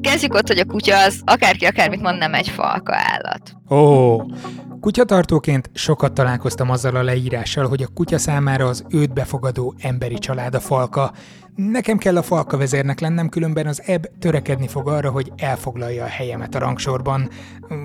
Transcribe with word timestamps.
Kezdjük 0.00 0.34
ott, 0.34 0.46
hogy 0.46 0.58
a 0.58 0.64
kutya 0.64 1.04
az 1.04 1.22
akárki 1.24 1.64
akármit 1.64 2.00
mond, 2.00 2.18
nem 2.18 2.34
egy 2.34 2.48
falka 2.48 2.94
állat. 2.94 3.56
Ó, 3.70 3.76
oh, 3.76 4.26
Kutyatartóként 4.82 5.70
sokat 5.74 6.12
találkoztam 6.12 6.70
azzal 6.70 6.96
a 6.96 7.02
leírással, 7.02 7.68
hogy 7.68 7.82
a 7.82 7.88
kutya 7.94 8.18
számára 8.18 8.66
az 8.66 8.84
őt 8.90 9.12
befogadó 9.12 9.74
emberi 9.78 10.18
család 10.18 10.54
a 10.54 10.60
falka. 10.60 11.12
Nekem 11.54 11.98
kell 11.98 12.16
a 12.16 12.22
falka 12.22 12.56
vezérnek 12.56 13.00
lennem, 13.00 13.28
különben 13.28 13.66
az 13.66 13.82
ebb 13.86 14.18
törekedni 14.18 14.68
fog 14.68 14.88
arra, 14.88 15.10
hogy 15.10 15.32
elfoglalja 15.36 16.04
a 16.04 16.08
helyemet 16.08 16.54
a 16.54 16.58
rangsorban. 16.58 17.28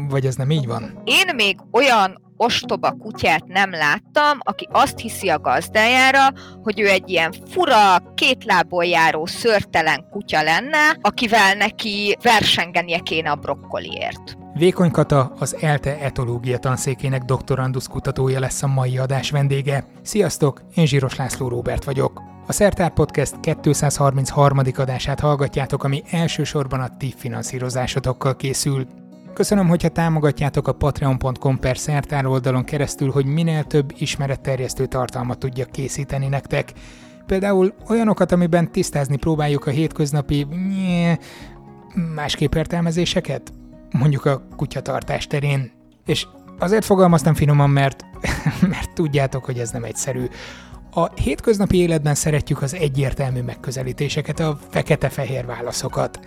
Vagy 0.10 0.26
ez 0.26 0.36
nem 0.36 0.50
így 0.50 0.68
van? 0.68 1.02
Én 1.04 1.36
még 1.36 1.58
olyan 1.72 2.27
ostoba 2.38 2.92
kutyát 2.92 3.48
nem 3.48 3.72
láttam, 3.72 4.38
aki 4.40 4.68
azt 4.72 5.00
hiszi 5.00 5.30
a 5.30 5.40
gazdájára, 5.40 6.28
hogy 6.64 6.80
ő 6.80 6.88
egy 6.88 7.10
ilyen 7.10 7.34
fura, 7.50 7.98
két 8.16 8.44
lából 8.46 8.86
járó, 8.86 9.26
szörtelen 9.26 10.06
kutya 10.10 10.44
lenne, 10.44 10.98
akivel 11.02 11.54
neki 11.54 12.18
versengenie 12.22 13.00
kéne 13.00 13.32
a 13.32 13.36
brokkoliért. 13.36 14.38
Vékony 14.54 14.92
Kata, 14.92 15.34
az 15.40 15.56
ELTE 15.60 16.00
etológia 16.00 16.58
tanszékének 16.58 17.24
doktorandusz 17.24 17.88
kutatója 17.88 18.40
lesz 18.40 18.64
a 18.64 18.68
mai 18.68 18.98
adás 18.98 19.32
vendége. 19.32 19.86
Sziasztok, 20.02 20.62
én 20.76 20.86
Zsíros 20.86 21.16
László 21.16 21.48
Róbert 21.48 21.84
vagyok. 21.84 22.22
A 22.48 22.54
Szertár 22.54 22.94
Podcast 22.94 23.40
233. 23.62 24.62
adását 24.76 25.20
hallgatjátok, 25.20 25.84
ami 25.84 26.04
elsősorban 26.10 26.80
a 26.80 26.98
ti 26.98 27.14
finanszírozásotokkal 27.18 28.36
készül. 28.36 28.88
Köszönöm, 29.38 29.68
hogyha 29.68 29.90
támogatjátok 29.90 30.68
a 30.68 30.72
patreon.com 30.72 31.60
per 31.60 31.78
szertár 31.78 32.26
oldalon 32.26 32.64
keresztül, 32.64 33.12
hogy 33.12 33.26
minél 33.26 33.64
több 33.64 33.94
ismeretterjesztő 33.98 34.86
tartalmat 34.86 35.38
tudjak 35.38 35.72
készíteni 35.72 36.28
nektek. 36.28 36.72
Például 37.26 37.74
olyanokat, 37.90 38.32
amiben 38.32 38.72
tisztázni 38.72 39.18
próbáljuk 39.18 39.66
a 39.66 39.70
hétköznapi 39.70 40.48
másképp 42.16 42.54
értelmezéseket, 42.54 43.54
mondjuk 43.92 44.26
a 44.26 44.42
kutyatartás 44.56 45.28
terén. 45.28 45.72
És 46.06 46.28
azért 46.60 46.86
fogalmaztam 46.86 47.34
finoman, 47.34 47.70
mert, 47.70 48.06
mert 48.70 48.94
tudjátok, 48.94 49.46
hogy 49.46 49.60
ez 49.60 49.72
nem 49.72 49.84
egyszerű. 49.84 50.26
A 50.92 51.14
hétköznapi 51.14 51.78
életben 51.78 52.16
szeretjük 52.16 52.62
az 52.62 52.74
egyértelmű 52.74 53.42
megközelítéseket, 53.42 54.40
a 54.40 54.60
fekete-fehér 54.70 55.46
válaszokat. 55.46 56.20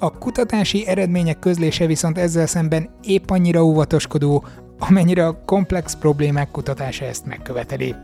A 0.00 0.18
kutatási 0.18 0.86
eredmények 0.86 1.38
közlése 1.38 1.86
viszont 1.86 2.18
ezzel 2.18 2.46
szemben 2.46 2.90
épp 3.02 3.30
annyira 3.30 3.64
óvatoskodó, 3.64 4.44
amennyire 4.78 5.26
a 5.26 5.44
komplex 5.44 5.96
problémák 5.96 6.50
kutatása 6.50 7.04
ezt 7.04 7.26
megköveteli. 7.26 7.94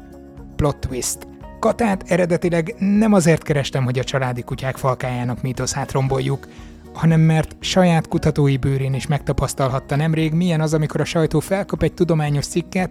Plot 0.56 0.76
twist. 0.76 1.18
Katát 1.60 2.02
eredetileg 2.10 2.74
nem 2.78 3.12
azért 3.12 3.42
kerestem, 3.42 3.84
hogy 3.84 3.98
a 3.98 4.04
családi 4.04 4.42
kutyák 4.42 4.76
falkájának 4.76 5.42
mítoszát 5.42 5.92
romboljuk, 5.92 6.48
hanem 6.92 7.20
mert 7.20 7.56
saját 7.60 8.08
kutatói 8.08 8.56
bőrén 8.56 8.94
is 8.94 9.06
megtapasztalhatta 9.06 9.96
nemrég, 9.96 10.32
milyen 10.32 10.60
az, 10.60 10.74
amikor 10.74 11.00
a 11.00 11.04
sajtó 11.04 11.40
felkap 11.40 11.82
egy 11.82 11.94
tudományos 11.94 12.46
cikket, 12.46 12.90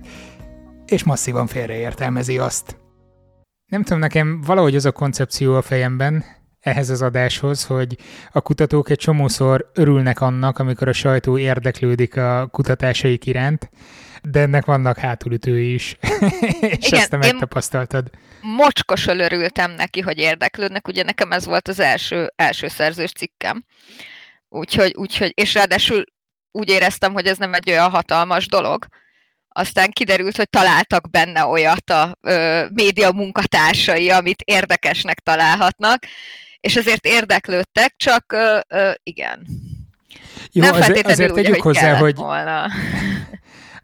és 0.85 1.03
masszívan 1.03 1.47
félreértelmezi 1.47 2.37
azt. 2.37 2.77
Nem 3.71 3.83
tudom, 3.83 3.99
nekem 3.99 4.41
valahogy 4.45 4.75
az 4.75 4.85
a 4.85 4.91
koncepció 4.91 5.55
a 5.55 5.61
fejemben, 5.61 6.23
ehhez 6.63 6.89
az 6.89 7.01
adáshoz, 7.01 7.63
hogy 7.65 7.97
a 8.31 8.41
kutatók 8.41 8.89
egy 8.89 8.97
csomószor 8.97 9.71
örülnek 9.73 10.21
annak, 10.21 10.59
amikor 10.59 10.87
a 10.87 10.93
sajtó 10.93 11.37
érdeklődik 11.37 12.17
a 12.17 12.47
kutatásaik 12.51 13.25
iránt, 13.25 13.69
de 14.21 14.39
ennek 14.39 14.65
vannak 14.65 14.97
hátulütői 14.97 15.73
is, 15.73 15.97
és 16.61 16.87
Igen, 16.87 16.99
ezt 16.99 17.09
te 17.09 17.17
megtapasztaltad. 17.17 18.09
Mocskosan 18.41 19.19
örültem 19.19 19.71
neki, 19.71 19.99
hogy 19.99 20.17
érdeklődnek, 20.17 20.87
ugye 20.87 21.03
nekem 21.03 21.31
ez 21.31 21.45
volt 21.45 21.67
az 21.67 21.79
első, 21.79 22.31
első 22.35 22.67
szerzős 22.67 23.11
cikkem. 23.11 23.65
Úgyhogy, 24.49 24.93
úgyhogy, 24.95 25.31
és 25.35 25.53
ráadásul 25.53 26.03
úgy 26.51 26.69
éreztem, 26.69 27.13
hogy 27.13 27.25
ez 27.25 27.37
nem 27.37 27.53
egy 27.53 27.69
olyan 27.69 27.89
hatalmas 27.89 28.47
dolog. 28.47 28.85
Aztán 29.47 29.91
kiderült, 29.91 30.35
hogy 30.35 30.49
találtak 30.49 31.09
benne 31.09 31.45
olyat 31.45 31.89
a 31.89 32.17
ö, 32.21 32.65
média 32.73 33.11
munkatársai, 33.11 34.09
amit 34.09 34.41
érdekesnek 34.41 35.19
találhatnak, 35.19 36.03
és 36.63 36.75
azért 36.75 37.05
érdeklődtek, 37.05 37.93
csak 37.97 38.33
ö, 38.33 38.59
ö, 38.67 38.91
igen. 39.03 39.47
Jó, 40.51 40.63
nem 40.63 40.73
azért, 40.73 41.07
azért 41.07 41.33
tegyük 41.33 41.61
hozzá, 41.61 41.97
hogy 41.97 42.15
volna. 42.15 42.65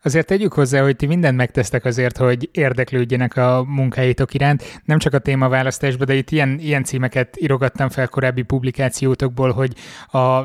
Azért 0.04 0.26
tegyük 0.26 0.54
hozzá, 0.54 0.82
hogy 0.82 0.96
ti 0.96 1.06
mindent 1.06 1.38
megtesztek 1.38 1.86
azért, 1.86 2.18
hogy 2.18 2.50
érdeklődjenek 2.52 3.36
a 3.36 3.64
munkáitok 3.68 4.34
iránt, 4.34 4.82
nem 4.86 5.00
csak 5.00 5.14
a 5.14 5.20
témaválasztásban, 5.20 6.08
de 6.08 6.14
itt 6.14 6.32
ilyen, 6.32 6.60
ilyen 6.60 6.84
címeket 6.84 7.38
írogattam 7.42 7.90
fel 7.90 8.08
korábbi 8.08 8.42
publikációtokból, 8.42 9.52
hogy 9.52 9.74
a 10.12 10.44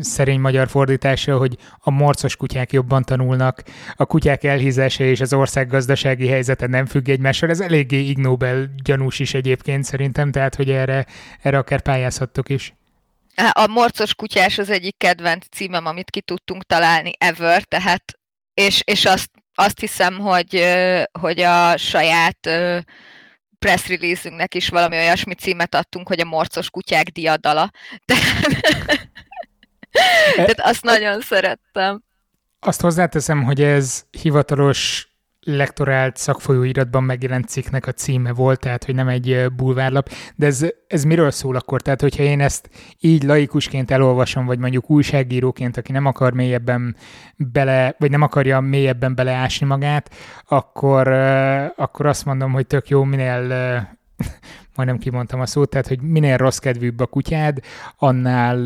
szerény 0.00 0.40
magyar 0.40 0.68
fordítása, 0.68 1.38
hogy 1.38 1.56
a 1.78 1.90
morcos 1.90 2.36
kutyák 2.36 2.72
jobban 2.72 3.02
tanulnak, 3.02 3.62
a 3.94 4.06
kutyák 4.06 4.44
elhízása 4.44 5.04
és 5.04 5.20
az 5.20 5.32
ország 5.32 5.68
gazdasági 5.68 6.28
helyzete 6.28 6.66
nem 6.66 6.86
függ 6.86 7.08
egymással. 7.08 7.50
Ez 7.50 7.60
eléggé 7.60 7.98
Ig 7.98 8.18
Nobel 8.18 8.70
gyanús 8.82 9.18
is 9.18 9.34
egyébként 9.34 9.84
szerintem, 9.84 10.30
tehát 10.30 10.54
hogy 10.54 10.70
erre, 10.70 11.06
erre 11.42 11.58
akár 11.58 11.80
pályázhattok 11.80 12.48
is. 12.48 12.74
A 13.52 13.66
morcos 13.66 14.14
kutyás 14.14 14.58
az 14.58 14.70
egyik 14.70 14.96
kedvenc 14.96 15.46
címem, 15.50 15.86
amit 15.86 16.10
ki 16.10 16.20
tudtunk 16.20 16.62
találni 16.62 17.10
ever, 17.18 17.62
tehát 17.62 18.02
és, 18.54 18.80
és 18.84 19.04
azt, 19.04 19.30
azt 19.54 19.80
hiszem, 19.80 20.18
hogy, 20.18 20.64
hogy 21.20 21.40
a 21.40 21.76
saját 21.76 22.38
press 23.58 23.88
release 23.88 24.46
is 24.54 24.68
valami 24.68 24.96
olyasmi 24.96 25.34
címet 25.34 25.74
adtunk, 25.74 26.08
hogy 26.08 26.20
a 26.20 26.24
morcos 26.24 26.70
kutyák 26.70 27.08
diadala. 27.08 27.70
Tehát, 28.04 29.05
tehát 30.36 30.60
azt 30.60 30.82
nagyon 30.82 31.20
szerettem. 31.20 32.02
Azt 32.60 32.80
hozzáteszem, 32.80 33.42
hogy 33.42 33.62
ez 33.62 34.04
hivatalos 34.10 35.08
lektorált 35.46 36.16
szakfolyóiratban 36.16 37.04
megjelent 37.04 37.48
cikknek 37.48 37.86
a 37.86 37.92
címe 37.92 38.32
volt, 38.32 38.60
tehát 38.60 38.84
hogy 38.84 38.94
nem 38.94 39.08
egy 39.08 39.46
bulvárlap, 39.56 40.10
de 40.36 40.46
ez, 40.46 40.66
ez 40.86 41.04
miről 41.04 41.30
szól 41.30 41.56
akkor? 41.56 41.82
Tehát, 41.82 42.00
hogyha 42.00 42.22
én 42.22 42.40
ezt 42.40 42.70
így 43.00 43.22
laikusként 43.22 43.90
elolvasom, 43.90 44.46
vagy 44.46 44.58
mondjuk 44.58 44.90
újságíróként, 44.90 45.76
aki 45.76 45.92
nem 45.92 46.06
akar 46.06 46.32
mélyebben 46.32 46.96
bele, 47.36 47.94
vagy 47.98 48.10
nem 48.10 48.22
akarja 48.22 48.60
mélyebben 48.60 49.14
beleásni 49.14 49.66
magát, 49.66 50.14
akkor, 50.48 51.08
akkor 51.76 52.06
azt 52.06 52.24
mondom, 52.24 52.52
hogy 52.52 52.66
tök 52.66 52.88
jó, 52.88 53.04
minél 53.04 53.48
majdnem 54.76 54.98
kimondtam 54.98 55.40
a 55.40 55.46
szót, 55.46 55.70
tehát 55.70 55.86
hogy 55.86 56.00
minél 56.00 56.36
rossz 56.36 56.58
kedvűbb 56.58 57.00
a 57.00 57.06
kutyád, 57.06 57.58
annál 57.96 58.58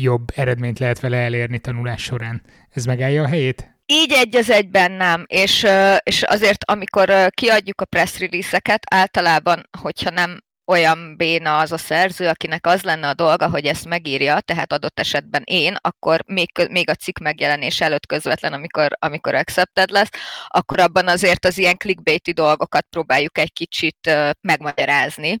jobb 0.00 0.28
eredményt 0.34 0.78
lehet 0.78 1.00
vele 1.00 1.16
elérni 1.16 1.58
tanulás 1.58 2.02
során. 2.02 2.42
Ez 2.70 2.84
megállja 2.84 3.22
a 3.22 3.28
helyét? 3.28 3.74
Így 3.86 4.12
egy 4.12 4.36
az 4.36 4.50
egyben 4.50 4.92
nem, 4.92 5.24
és, 5.26 5.66
és 6.02 6.22
azért 6.22 6.64
amikor 6.70 7.28
kiadjuk 7.30 7.80
a 7.80 7.84
press 7.84 8.18
release-eket, 8.18 8.82
általában, 8.90 9.68
hogyha 9.80 10.10
nem 10.10 10.38
olyan 10.66 11.16
béna 11.16 11.58
az 11.58 11.72
a 11.72 11.78
szerző, 11.78 12.28
akinek 12.28 12.66
az 12.66 12.82
lenne 12.82 13.08
a 13.08 13.14
dolga, 13.14 13.48
hogy 13.48 13.64
ezt 13.64 13.84
megírja, 13.84 14.40
tehát 14.40 14.72
adott 14.72 14.98
esetben 14.98 15.42
én, 15.44 15.76
akkor 15.80 16.20
még, 16.26 16.50
még 16.70 16.90
a 16.90 16.94
cikk 16.94 17.18
megjelenés 17.18 17.80
előtt 17.80 18.06
közvetlen, 18.06 18.52
amikor, 18.52 18.88
amikor 18.98 19.34
accepted 19.34 19.90
lesz, 19.90 20.10
akkor 20.46 20.80
abban 20.80 21.08
azért 21.08 21.44
az 21.44 21.58
ilyen 21.58 21.76
clickbaity 21.76 22.30
dolgokat 22.32 22.86
próbáljuk 22.90 23.38
egy 23.38 23.52
kicsit 23.52 24.10
megmagyarázni. 24.40 25.40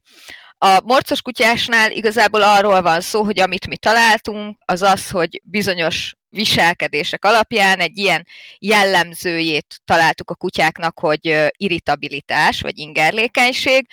A 0.58 0.80
morcos 0.84 1.22
kutyásnál 1.22 1.90
igazából 1.90 2.42
arról 2.42 2.82
van 2.82 3.00
szó, 3.00 3.22
hogy 3.24 3.40
amit 3.40 3.66
mi 3.66 3.76
találtunk, 3.76 4.58
az 4.64 4.82
az, 4.82 5.10
hogy 5.10 5.40
bizonyos 5.44 6.14
viselkedések 6.28 7.24
alapján 7.24 7.80
egy 7.80 7.98
ilyen 7.98 8.26
jellemzőjét 8.58 9.80
találtuk 9.84 10.30
a 10.30 10.34
kutyáknak, 10.34 10.98
hogy 10.98 11.50
irritabilitás 11.56 12.60
vagy 12.60 12.78
ingerlékenység, 12.78 13.86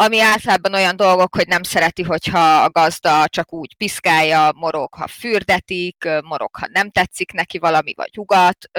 ami 0.00 0.20
általában 0.20 0.74
olyan 0.74 0.96
dolgok, 0.96 1.34
hogy 1.34 1.46
nem 1.46 1.62
szereti, 1.62 2.02
hogyha 2.02 2.62
a 2.62 2.70
gazda 2.70 3.28
csak 3.28 3.52
úgy 3.52 3.76
piszkálja, 3.76 4.52
morog, 4.54 4.94
ha 4.94 5.06
fürdetik, 5.06 6.08
morog, 6.24 6.56
ha 6.56 6.66
nem 6.72 6.90
tetszik 6.90 7.32
neki 7.32 7.58
valami, 7.58 7.92
vagy 7.96 8.18
ugat, 8.18 8.70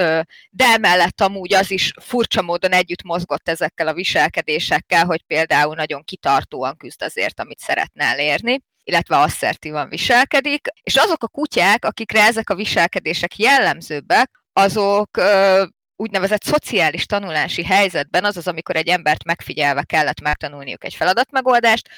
de 0.50 0.64
emellett 0.64 1.20
amúgy 1.20 1.54
az 1.54 1.70
is 1.70 1.92
furcsa 2.00 2.42
módon 2.42 2.72
együtt 2.72 3.02
mozgott 3.02 3.48
ezekkel 3.48 3.86
a 3.88 3.92
viselkedésekkel, 3.92 5.04
hogy 5.04 5.22
például 5.22 5.74
nagyon 5.74 6.04
kitartóan 6.04 6.76
küzd 6.76 7.02
azért, 7.02 7.40
amit 7.40 7.58
szeretne 7.58 8.04
elérni 8.04 8.60
illetve 8.84 9.16
asszertívan 9.16 9.88
viselkedik, 9.88 10.66
és 10.82 10.96
azok 10.96 11.22
a 11.22 11.28
kutyák, 11.28 11.84
akikre 11.84 12.22
ezek 12.22 12.50
a 12.50 12.54
viselkedések 12.54 13.38
jellemzőbbek, 13.38 14.30
azok 14.52 15.10
úgynevezett 16.00 16.42
szociális 16.42 17.06
tanulási 17.06 17.64
helyzetben, 17.64 18.24
azaz 18.24 18.46
amikor 18.46 18.76
egy 18.76 18.88
embert 18.88 19.24
megfigyelve 19.24 19.82
kellett 19.82 20.20
megtanulniuk 20.20 20.84
egy 20.84 20.94
feladatmegoldást, 20.94 21.88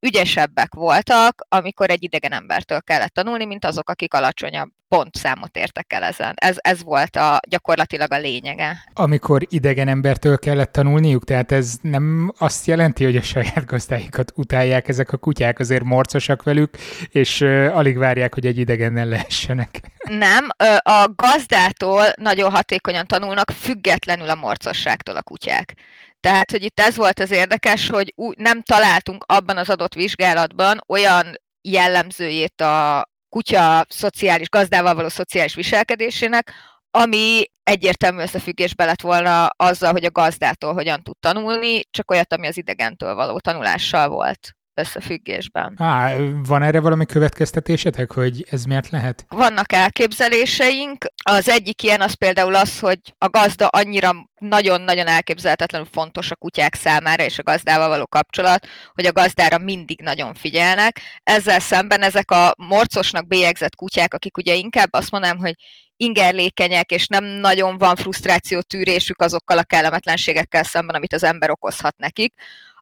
ügyesebbek 0.00 0.74
voltak, 0.74 1.46
amikor 1.48 1.90
egy 1.90 2.02
idegen 2.02 2.32
embertől 2.32 2.80
kellett 2.80 3.14
tanulni, 3.14 3.44
mint 3.44 3.64
azok, 3.64 3.88
akik 3.88 4.14
alacsonyabb 4.14 4.70
pontszámot 4.88 5.56
értek 5.56 5.92
el 5.92 6.02
ezen. 6.02 6.34
Ez, 6.36 6.56
ez 6.58 6.82
volt 6.82 7.16
a, 7.16 7.40
gyakorlatilag 7.48 8.12
a 8.12 8.18
lényege. 8.18 8.84
Amikor 8.92 9.46
idegen 9.48 9.88
embertől 9.88 10.38
kellett 10.38 10.72
tanulniuk, 10.72 11.24
tehát 11.24 11.52
ez 11.52 11.74
nem 11.82 12.32
azt 12.38 12.66
jelenti, 12.66 13.04
hogy 13.04 13.16
a 13.16 13.22
saját 13.22 13.66
gazdáikat 13.66 14.32
utálják 14.34 14.88
ezek 14.88 15.12
a 15.12 15.16
kutyák, 15.16 15.58
azért 15.58 15.84
morcosak 15.84 16.42
velük, 16.42 16.76
és 17.08 17.40
uh, 17.40 17.70
alig 17.74 17.98
várják, 17.98 18.34
hogy 18.34 18.46
egy 18.46 18.58
idegennel 18.58 19.06
lehessenek. 19.06 19.80
Nem, 20.08 20.48
a 20.82 21.08
gazdától 21.16 22.04
nagyon 22.16 22.50
hatékonyan 22.50 23.06
tanulnak, 23.06 23.50
függetlenül 23.50 24.30
a 24.30 24.34
morcosságtól 24.34 25.16
a 25.16 25.22
kutyák. 25.22 25.74
Tehát, 26.20 26.50
hogy 26.50 26.62
itt 26.62 26.80
ez 26.80 26.96
volt 26.96 27.18
az 27.18 27.30
érdekes, 27.30 27.88
hogy 27.88 28.14
nem 28.36 28.62
találtunk 28.62 29.24
abban 29.26 29.56
az 29.56 29.70
adott 29.70 29.94
vizsgálatban 29.94 30.80
olyan 30.88 31.34
jellemzőjét 31.62 32.60
a 32.60 33.04
kutya 33.28 33.86
szociális, 33.88 34.48
gazdával 34.48 34.94
való 34.94 35.08
szociális 35.08 35.54
viselkedésének, 35.54 36.52
ami 36.90 37.44
egyértelmű 37.62 38.22
összefüggésbe 38.22 38.84
lett 38.84 39.00
volna 39.00 39.46
azzal, 39.46 39.92
hogy 39.92 40.04
a 40.04 40.10
gazdától 40.10 40.72
hogyan 40.72 41.02
tud 41.02 41.16
tanulni, 41.20 41.80
csak 41.90 42.10
olyat, 42.10 42.32
ami 42.32 42.46
az 42.46 42.56
idegentől 42.56 43.14
való 43.14 43.38
tanulással 43.38 44.08
volt 44.08 44.54
összefüggésben. 44.74 45.74
Á, 45.78 46.16
van 46.46 46.62
erre 46.62 46.80
valami 46.80 47.06
következtetésetek, 47.06 48.12
hogy 48.12 48.46
ez 48.50 48.64
miért 48.64 48.90
lehet? 48.90 49.24
Vannak 49.28 49.72
elképzeléseink. 49.72 51.04
Az 51.24 51.48
egyik 51.48 51.82
ilyen 51.82 52.00
az 52.00 52.14
például 52.14 52.54
az, 52.54 52.78
hogy 52.78 52.98
a 53.18 53.28
gazda 53.28 53.66
annyira 53.66 54.12
nagyon-nagyon 54.38 55.06
elképzelhetetlenül 55.06 55.88
fontos 55.92 56.30
a 56.30 56.36
kutyák 56.36 56.74
számára 56.74 57.24
és 57.24 57.38
a 57.38 57.42
gazdával 57.42 57.88
való 57.88 58.06
kapcsolat, 58.06 58.66
hogy 58.92 59.06
a 59.06 59.12
gazdára 59.12 59.58
mindig 59.58 60.00
nagyon 60.00 60.34
figyelnek. 60.34 61.00
Ezzel 61.22 61.60
szemben 61.60 62.02
ezek 62.02 62.30
a 62.30 62.54
morcosnak 62.56 63.26
bélyegzett 63.26 63.74
kutyák, 63.74 64.14
akik 64.14 64.36
ugye 64.36 64.54
inkább 64.54 64.88
azt 64.92 65.10
mondanám, 65.10 65.38
hogy 65.38 65.54
ingerlékenyek, 65.96 66.90
és 66.90 67.06
nem 67.06 67.24
nagyon 67.24 67.78
van 67.78 67.96
frusztráció 67.96 68.60
tűrésük 68.60 69.20
azokkal 69.20 69.58
a 69.58 69.64
kellemetlenségekkel 69.64 70.62
szemben, 70.62 70.96
amit 70.96 71.12
az 71.12 71.24
ember 71.24 71.50
okozhat 71.50 71.96
nekik, 71.96 72.34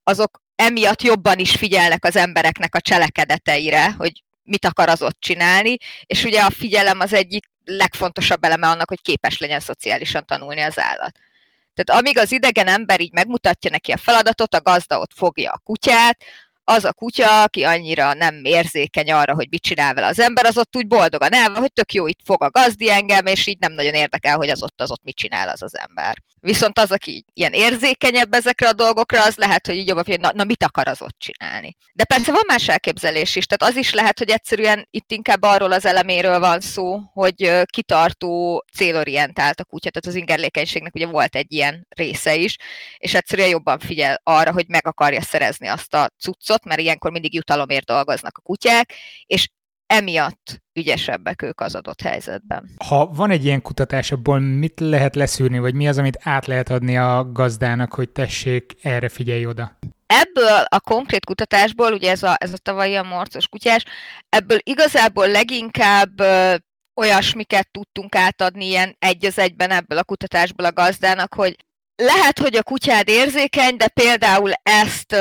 azok 0.02 0.40
emiatt 0.58 1.02
jobban 1.02 1.38
is 1.38 1.50
figyelnek 1.56 2.05
az 2.05 2.16
embereknek 2.16 2.75
a 2.75 2.81
cselekedeteire, 2.81 3.90
hogy 3.99 4.22
mit 4.43 4.64
akar 4.64 4.88
az 4.88 5.02
ott 5.02 5.20
csinálni, 5.20 5.76
és 6.06 6.25
ugye 6.25 6.40
a 6.40 6.50
figyelem 6.50 7.00
az 7.00 7.12
egyik 7.12 7.46
legfontosabb 7.64 8.44
eleme 8.44 8.69
annak, 8.69 8.88
hogy 8.88 9.00
képes 9.02 9.38
legyen 9.38 9.60
szociálisan 9.60 10.25
tanulni 10.26 10.60
az 10.60 10.78
állat. 10.78 11.19
Tehát 11.75 12.02
amíg 12.02 12.19
az 12.19 12.32
idegen 12.32 12.66
ember 12.66 13.00
így 13.00 13.12
megmutatja 13.12 13.70
neki 13.70 13.93
a 13.93 13.96
feladatot, 13.96 14.55
a 14.55 14.60
gazda 14.60 14.99
ott 14.99 15.12
fogja 15.14 15.52
a 15.52 15.60
kutyát, 15.64 16.25
az 16.68 16.84
a 16.84 16.92
kutya, 16.92 17.42
aki 17.42 17.64
annyira 17.64 18.14
nem 18.14 18.44
érzékeny 18.44 19.12
arra, 19.12 19.34
hogy 19.34 19.46
mit 19.50 19.62
csinál 19.62 19.94
vele 19.94 20.06
az 20.06 20.20
ember, 20.20 20.44
az 20.44 20.58
ott 20.58 20.76
úgy 20.76 20.86
boldogan 20.86 21.32
el 21.32 21.54
hogy 21.54 21.72
tök 21.72 21.92
jó, 21.92 22.06
itt 22.06 22.20
fog 22.24 22.42
a 22.42 22.50
gazdi 22.50 22.90
engem, 22.90 23.26
és 23.26 23.46
így 23.46 23.58
nem 23.58 23.72
nagyon 23.72 23.94
érdekel, 23.94 24.36
hogy 24.36 24.48
az 24.48 24.62
ott 24.62 24.80
az 24.80 24.90
ott 24.90 25.02
mit 25.02 25.16
csinál 25.16 25.48
az 25.48 25.62
az 25.62 25.78
ember. 25.78 26.16
Viszont 26.40 26.78
az, 26.78 26.90
aki 26.90 27.24
ilyen 27.32 27.52
érzékenyebb 27.52 28.34
ezekre 28.34 28.68
a 28.68 28.72
dolgokra, 28.72 29.24
az 29.24 29.36
lehet, 29.36 29.66
hogy 29.66 29.76
így 29.76 29.88
jobban, 29.88 30.04
hogy 30.06 30.20
na, 30.20 30.30
na 30.34 30.44
mit 30.44 30.64
akar 30.64 30.88
az 30.88 31.02
ott 31.02 31.16
csinálni. 31.18 31.76
De 31.92 32.04
persze 32.04 32.32
van 32.32 32.42
más 32.46 32.68
elképzelés 32.68 33.36
is, 33.36 33.46
tehát 33.46 33.74
az 33.74 33.80
is 33.80 33.92
lehet, 33.92 34.18
hogy 34.18 34.30
egyszerűen 34.30 34.86
itt 34.90 35.12
inkább 35.12 35.42
arról 35.42 35.72
az 35.72 35.84
eleméről 35.84 36.38
van 36.38 36.60
szó, 36.60 36.98
hogy 37.12 37.62
kitartó, 37.64 38.64
célorientált 38.76 39.60
a 39.60 39.64
kutya, 39.64 39.90
tehát 39.90 40.06
az 40.06 40.20
ingerlékenységnek 40.20 40.94
ugye 40.94 41.06
volt 41.06 41.36
egy 41.36 41.52
ilyen 41.52 41.86
része 41.96 42.34
is, 42.34 42.56
és 42.98 43.14
egyszerűen 43.14 43.48
jobban 43.48 43.78
figyel 43.78 44.20
arra, 44.22 44.52
hogy 44.52 44.68
meg 44.68 44.86
akarja 44.86 45.22
szerezni 45.22 45.66
azt 45.66 45.94
a 45.94 46.10
cuccot, 46.18 46.57
mert 46.64 46.81
ilyenkor 46.81 47.10
mindig 47.10 47.34
jutalomért 47.34 47.87
dolgoznak 47.87 48.38
a 48.38 48.40
kutyák, 48.40 48.93
és 49.26 49.49
emiatt 49.87 50.62
ügyesebbek 50.72 51.43
ők 51.43 51.60
az 51.60 51.75
adott 51.75 52.00
helyzetben. 52.00 52.70
Ha 52.84 53.06
van 53.06 53.31
egy 53.31 53.44
ilyen 53.44 53.62
kutatás, 53.62 54.12
abból 54.12 54.38
mit 54.38 54.81
lehet 54.81 55.14
leszűrni, 55.14 55.58
vagy 55.58 55.75
mi 55.75 55.88
az, 55.88 55.99
amit 55.99 56.19
át 56.22 56.46
lehet 56.46 56.70
adni 56.70 56.96
a 56.96 57.32
gazdának, 57.32 57.94
hogy 57.94 58.08
tessék, 58.10 58.72
erre 58.82 59.08
figyelj 59.08 59.46
oda? 59.46 59.78
Ebből 60.06 60.64
a 60.69 60.81
konkrét 60.81 61.25
kutatásból, 61.25 61.93
ugye 61.93 62.10
ez 62.10 62.22
a, 62.22 62.37
ez 62.38 62.52
a 62.52 62.56
tavalyi 62.56 62.94
a 62.94 63.02
morcos 63.02 63.49
kutyás, 63.49 63.84
ebből 64.28 64.58
igazából 64.62 65.28
leginkább 65.28 66.20
olyasmiket 67.00 67.70
tudtunk 67.70 68.14
átadni 68.14 68.66
ilyen 68.66 68.96
egy 68.99 69.26
az 69.26 69.38
egyben 69.38 69.70
ebből 69.70 69.99
a 69.99 70.04
kutatásból 70.04 70.64
a 70.64 70.72
gazdának, 70.72 71.34
hogy 71.34 71.56
lehet, 71.96 72.38
hogy 72.38 72.56
a 72.56 72.62
kutyád 72.62 73.08
érzékeny, 73.08 73.76
de 73.76 73.88
például 73.88 74.52
ezt 74.62 75.16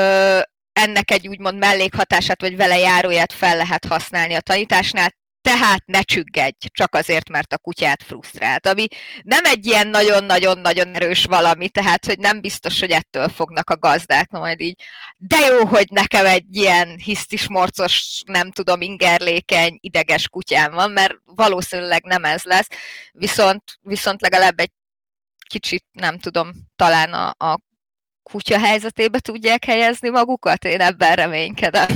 ennek 0.78 1.10
egy 1.10 1.28
úgymond 1.28 1.58
mellékhatását 1.58 2.40
vagy 2.40 2.56
vele 2.56 2.78
járóját 2.78 3.32
fel 3.32 3.56
lehet 3.56 3.84
használni 3.84 4.34
a 4.34 4.40
tanításnál, 4.40 5.16
tehát 5.40 5.86
ne 5.86 6.02
csüggedj, 6.02 6.66
csak 6.70 6.94
azért, 6.94 7.28
mert 7.28 7.52
a 7.52 7.58
kutyát 7.58 8.02
frusztrált, 8.02 8.66
ami 8.66 8.86
nem 9.22 9.44
egy 9.44 9.66
ilyen 9.66 9.86
nagyon-nagyon-nagyon 9.88 10.94
erős 10.94 11.24
valami, 11.24 11.68
tehát, 11.68 12.04
hogy 12.04 12.18
nem 12.18 12.40
biztos, 12.40 12.80
hogy 12.80 12.90
ettől 12.90 13.28
fognak 13.28 13.70
a 13.70 13.78
gazdák 13.78 14.30
majd 14.30 14.60
így, 14.60 14.82
de 15.16 15.36
jó, 15.38 15.66
hogy 15.66 15.86
nekem 15.90 16.26
egy 16.26 16.56
ilyen 16.56 16.98
hisztis, 16.98 17.48
morcos, 17.48 18.22
nem 18.26 18.50
tudom, 18.50 18.80
ingerlékeny, 18.80 19.78
ideges 19.80 20.28
kutyám 20.28 20.72
van, 20.72 20.90
mert 20.90 21.14
valószínűleg 21.24 22.02
nem 22.04 22.24
ez 22.24 22.42
lesz, 22.42 22.68
viszont, 23.12 23.62
viszont 23.80 24.20
legalább 24.20 24.60
egy 24.60 24.72
kicsit, 25.48 25.84
nem 25.92 26.18
tudom, 26.18 26.50
talán 26.76 27.12
a, 27.12 27.34
a 27.50 27.58
kutya 28.30 28.58
helyzetébe 28.58 29.18
tudják 29.18 29.64
helyezni 29.64 30.08
magukat? 30.08 30.64
Én 30.64 30.80
ebben 30.80 31.14
reménykedem. 31.14 31.86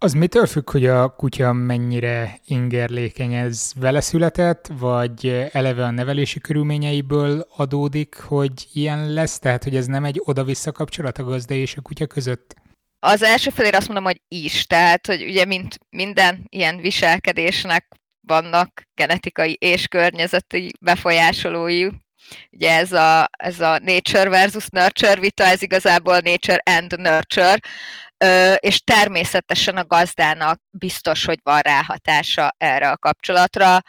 Az 0.00 0.12
mitől 0.12 0.46
függ, 0.46 0.70
hogy 0.70 0.86
a 0.86 1.08
kutya 1.08 1.52
mennyire 1.52 2.38
ingerlékeny? 2.46 3.32
Ez 3.32 3.72
vele 3.76 4.00
született, 4.00 4.70
vagy 4.78 5.48
eleve 5.52 5.84
a 5.84 5.90
nevelési 5.90 6.40
körülményeiből 6.40 7.46
adódik, 7.56 8.20
hogy 8.20 8.52
ilyen 8.72 9.12
lesz? 9.12 9.38
Tehát, 9.38 9.64
hogy 9.64 9.76
ez 9.76 9.86
nem 9.86 10.04
egy 10.04 10.20
oda-vissza 10.24 10.72
kapcsolat 10.72 11.18
a 11.18 11.24
gazda 11.24 11.54
és 11.54 11.76
a 11.76 11.80
kutya 11.80 12.06
között? 12.06 12.54
Az 13.00 13.22
első 13.22 13.50
felére 13.50 13.76
azt 13.76 13.86
mondom, 13.86 14.04
hogy 14.04 14.20
is. 14.28 14.66
Tehát, 14.66 15.06
hogy 15.06 15.22
ugye 15.22 15.44
mint 15.44 15.78
minden 15.96 16.46
ilyen 16.48 16.76
viselkedésnek 16.76 17.86
vannak 18.26 18.82
genetikai 18.94 19.56
és 19.60 19.86
környezeti 19.86 20.70
befolyásolói, 20.80 21.88
Ugye 22.50 22.70
ez 22.70 22.92
a, 22.92 23.28
ez 23.38 23.60
a 23.60 23.78
nature 23.82 24.28
versus 24.28 24.66
nurture 24.68 25.20
vita, 25.20 25.44
ez 25.44 25.62
igazából 25.62 26.20
nature 26.24 26.62
and 26.64 27.00
nurture, 27.00 27.58
és 28.56 28.80
természetesen 28.80 29.76
a 29.76 29.84
gazdának 29.84 30.60
biztos, 30.70 31.24
hogy 31.24 31.40
van 31.42 31.60
ráhatása 31.60 32.54
erre 32.58 32.90
a 32.90 32.96
kapcsolatra 32.96 33.80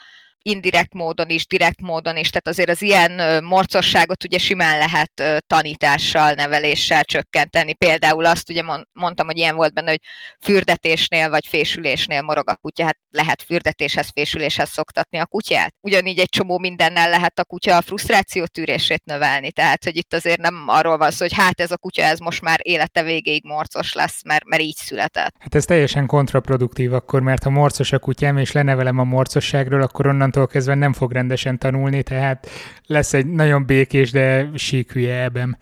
indirekt 0.49 0.93
módon 0.93 1.29
is, 1.29 1.47
direkt 1.47 1.81
módon 1.81 2.17
is, 2.17 2.29
tehát 2.29 2.47
azért 2.47 2.69
az 2.69 2.81
ilyen 2.81 3.43
morcosságot 3.43 4.23
ugye 4.23 4.37
simán 4.37 4.77
lehet 4.77 5.43
tanítással, 5.47 6.33
neveléssel 6.33 7.03
csökkenteni. 7.03 7.73
Például 7.73 8.25
azt 8.25 8.49
ugye 8.49 8.63
mondtam, 8.93 9.25
hogy 9.25 9.37
ilyen 9.37 9.55
volt 9.55 9.73
benne, 9.73 9.89
hogy 9.89 10.01
fürdetésnél 10.41 11.29
vagy 11.29 11.47
fésülésnél 11.47 12.21
morog 12.21 12.49
a 12.49 12.55
kutya, 12.55 12.83
hát 12.83 12.97
lehet 13.11 13.41
fürdetéshez, 13.41 14.09
fésüléshez 14.13 14.69
szoktatni 14.69 15.17
a 15.17 15.25
kutyát. 15.25 15.73
Ugyanígy 15.81 16.19
egy 16.19 16.29
csomó 16.29 16.57
mindennel 16.57 17.09
lehet 17.09 17.39
a 17.39 17.43
kutya 17.43 17.77
a 17.77 17.81
frusztráció 17.81 18.45
tűrését 18.45 19.01
növelni, 19.05 19.51
tehát 19.51 19.83
hogy 19.83 19.95
itt 19.95 20.13
azért 20.13 20.39
nem 20.39 20.63
arról 20.67 20.97
van 20.97 21.11
szó, 21.11 21.25
hogy 21.25 21.35
hát 21.35 21.59
ez 21.59 21.71
a 21.71 21.77
kutya 21.77 22.01
ez 22.01 22.19
most 22.19 22.41
már 22.41 22.59
élete 22.63 23.03
végéig 23.03 23.43
morcos 23.45 23.93
lesz, 23.93 24.23
mert, 24.25 24.45
mert 24.45 24.61
így 24.61 24.75
született. 24.75 25.35
Hát 25.39 25.55
ez 25.55 25.65
teljesen 25.65 26.05
kontraproduktív 26.05 26.93
akkor, 26.93 27.21
mert 27.21 27.43
ha 27.43 27.49
morcos 27.49 27.91
a 27.91 27.99
kutyám 27.99 28.37
és 28.37 28.51
lenevelem 28.51 28.99
a 28.99 29.03
morcosságról, 29.03 29.81
akkor 29.81 30.07
onnantól 30.07 30.38
onnantól 30.39 30.47
kezdve 30.47 30.75
nem 30.75 30.93
fog 30.93 31.11
rendesen 31.11 31.57
tanulni, 31.57 32.03
tehát 32.03 32.49
lesz 32.85 33.13
egy 33.13 33.25
nagyon 33.25 33.65
békés, 33.65 34.11
de 34.11 34.49
sík 34.55 34.91
hülye 34.91 35.23
ebben. 35.23 35.57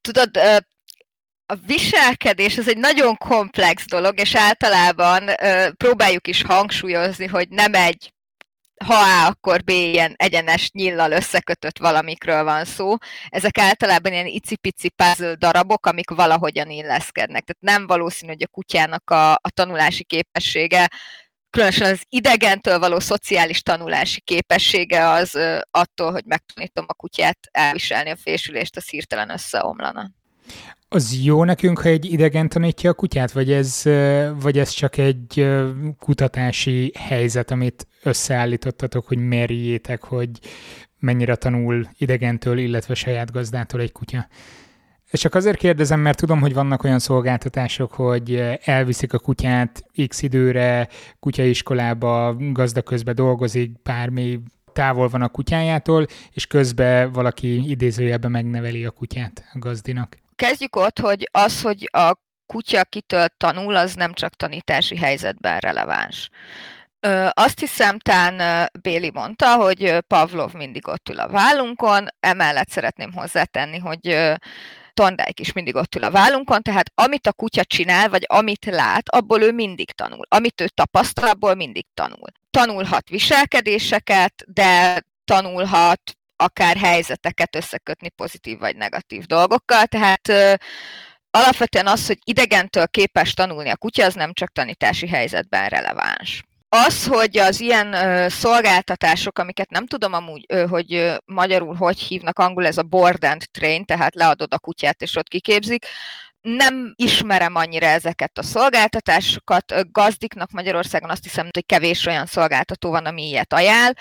Tudod, 0.06 0.36
a 1.46 1.54
viselkedés 1.66 2.56
ez 2.56 2.68
egy 2.68 2.78
nagyon 2.78 3.16
komplex 3.16 3.86
dolog, 3.86 4.20
és 4.20 4.34
általában 4.34 5.30
próbáljuk 5.76 6.26
is 6.26 6.42
hangsúlyozni, 6.42 7.26
hogy 7.26 7.48
nem 7.48 7.74
egy 7.74 8.12
ha 8.84 8.94
A, 8.94 9.26
akkor 9.26 9.62
B 9.62 9.68
ilyen 9.68 10.14
egyenes 10.16 10.70
nyillal 10.70 11.12
összekötött 11.12 11.78
valamikről 11.78 12.44
van 12.44 12.64
szó. 12.64 12.94
Ezek 13.28 13.58
általában 13.58 14.12
ilyen 14.12 14.26
icipici 14.26 14.88
puzzle 14.88 15.34
darabok, 15.34 15.86
amik 15.86 16.10
valahogyan 16.10 16.70
illeszkednek. 16.70 17.44
Tehát 17.44 17.76
nem 17.76 17.86
valószínű, 17.86 18.32
hogy 18.32 18.42
a 18.42 18.52
kutyának 18.52 19.10
a, 19.10 19.32
a 19.32 19.50
tanulási 19.54 20.04
képessége 20.04 20.88
különösen 21.50 21.92
az 21.92 22.02
idegentől 22.08 22.78
való 22.78 22.98
szociális 22.98 23.62
tanulási 23.62 24.20
képessége 24.20 25.08
az 25.08 25.38
attól, 25.70 26.12
hogy 26.12 26.24
megtanítom 26.26 26.84
a 26.88 26.94
kutyát 26.94 27.38
elviselni 27.50 28.10
a 28.10 28.16
fésülést, 28.16 28.76
az 28.76 28.88
hirtelen 28.88 29.30
összeomlana. 29.30 30.10
Az 30.88 31.22
jó 31.22 31.44
nekünk, 31.44 31.78
ha 31.78 31.88
egy 31.88 32.12
idegen 32.12 32.48
tanítja 32.48 32.90
a 32.90 32.94
kutyát, 32.94 33.32
vagy 33.32 33.52
ez, 33.52 33.82
vagy 34.40 34.58
ez 34.58 34.70
csak 34.70 34.96
egy 34.96 35.48
kutatási 35.98 36.92
helyzet, 36.98 37.50
amit 37.50 37.86
összeállítottatok, 38.02 39.06
hogy 39.06 39.18
merjétek, 39.18 40.04
hogy 40.04 40.30
mennyire 40.98 41.34
tanul 41.34 41.88
idegentől, 41.98 42.58
illetve 42.58 42.94
saját 42.94 43.32
gazdától 43.32 43.80
egy 43.80 43.92
kutya? 43.92 44.28
És 45.10 45.20
csak 45.20 45.34
azért 45.34 45.56
kérdezem, 45.56 46.00
mert 46.00 46.18
tudom, 46.18 46.40
hogy 46.40 46.54
vannak 46.54 46.84
olyan 46.84 46.98
szolgáltatások, 46.98 47.92
hogy 47.92 48.58
elviszik 48.64 49.12
a 49.12 49.18
kutyát 49.18 49.84
x 50.06 50.22
időre, 50.22 50.88
kutyaiskolába, 51.20 52.36
gazda 52.38 52.82
közben 52.82 53.14
dolgozik, 53.14 53.82
bármi 53.82 54.40
távol 54.72 55.08
van 55.08 55.22
a 55.22 55.28
kutyájától, 55.28 56.06
és 56.32 56.46
közben 56.46 57.12
valaki 57.12 57.70
idézőjelben 57.70 58.30
megneveli 58.30 58.84
a 58.84 58.90
kutyát 58.90 59.44
a 59.52 59.58
gazdinak. 59.58 60.16
Kezdjük 60.36 60.76
ott, 60.76 60.98
hogy 60.98 61.28
az, 61.32 61.62
hogy 61.62 61.88
a 61.92 62.12
kutya 62.46 62.84
kitől 62.84 63.26
tanul, 63.36 63.76
az 63.76 63.94
nem 63.94 64.12
csak 64.12 64.34
tanítási 64.34 64.96
helyzetben 64.96 65.58
releváns. 65.58 66.30
Azt 67.30 67.60
hiszem, 67.60 67.98
tán 67.98 68.66
Béli 68.82 69.10
mondta, 69.14 69.56
hogy 69.56 69.98
Pavlov 70.06 70.52
mindig 70.52 70.88
ott 70.88 71.08
ül 71.08 71.18
a 71.18 71.28
vállunkon, 71.28 72.06
emellett 72.20 72.68
szeretném 72.68 73.12
hozzátenni, 73.12 73.78
hogy 73.78 74.30
Tondák 74.94 75.40
is 75.40 75.52
mindig 75.52 75.74
ott 75.74 75.94
ül 75.94 76.04
a 76.04 76.10
vállunkon, 76.10 76.62
tehát 76.62 76.92
amit 76.94 77.26
a 77.26 77.32
kutya 77.32 77.64
csinál, 77.64 78.08
vagy 78.08 78.24
amit 78.26 78.64
lát, 78.64 79.08
abból 79.08 79.42
ő 79.42 79.52
mindig 79.52 79.90
tanul. 79.90 80.26
Amit 80.28 80.60
ő 80.60 80.68
tapasztal, 80.68 81.28
abból 81.28 81.54
mindig 81.54 81.86
tanul. 81.94 82.28
Tanulhat 82.50 83.08
viselkedéseket, 83.08 84.44
de 84.46 85.02
tanulhat 85.24 86.00
akár 86.36 86.76
helyzeteket 86.76 87.56
összekötni 87.56 88.08
pozitív 88.08 88.58
vagy 88.58 88.76
negatív 88.76 89.24
dolgokkal, 89.24 89.86
tehát 89.86 90.28
alapvetően 91.30 91.86
az, 91.86 92.06
hogy 92.06 92.18
idegentől 92.24 92.88
képes 92.88 93.34
tanulni 93.34 93.68
a 93.68 93.76
kutya, 93.76 94.04
az 94.04 94.14
nem 94.14 94.32
csak 94.32 94.52
tanítási 94.52 95.08
helyzetben 95.08 95.68
releváns. 95.68 96.44
Az, 96.72 97.06
hogy 97.06 97.38
az 97.38 97.60
ilyen 97.60 97.92
ö, 97.92 98.28
szolgáltatások, 98.28 99.38
amiket 99.38 99.70
nem 99.70 99.86
tudom 99.86 100.12
amúgy, 100.12 100.46
hogy 100.68 101.14
magyarul 101.24 101.74
hogy 101.74 101.98
hívnak, 101.98 102.38
angol 102.38 102.66
ez 102.66 102.78
a 102.78 102.82
board 102.82 103.24
and 103.24 103.44
train, 103.50 103.84
tehát 103.84 104.14
leadod 104.14 104.52
a 104.52 104.58
kutyát 104.58 105.02
és 105.02 105.16
ott 105.16 105.28
kiképzik, 105.28 105.86
nem 106.40 106.92
ismerem 106.96 107.54
annyira 107.54 107.86
ezeket 107.86 108.38
a 108.38 108.42
szolgáltatásokat. 108.42 109.92
Gazdiknak 109.92 110.50
Magyarországon 110.50 111.10
azt 111.10 111.22
hiszem, 111.22 111.48
hogy 111.52 111.66
kevés 111.66 112.06
olyan 112.06 112.26
szolgáltató 112.26 112.90
van, 112.90 113.06
ami 113.06 113.28
ilyet 113.28 113.52
ajánl 113.52 113.92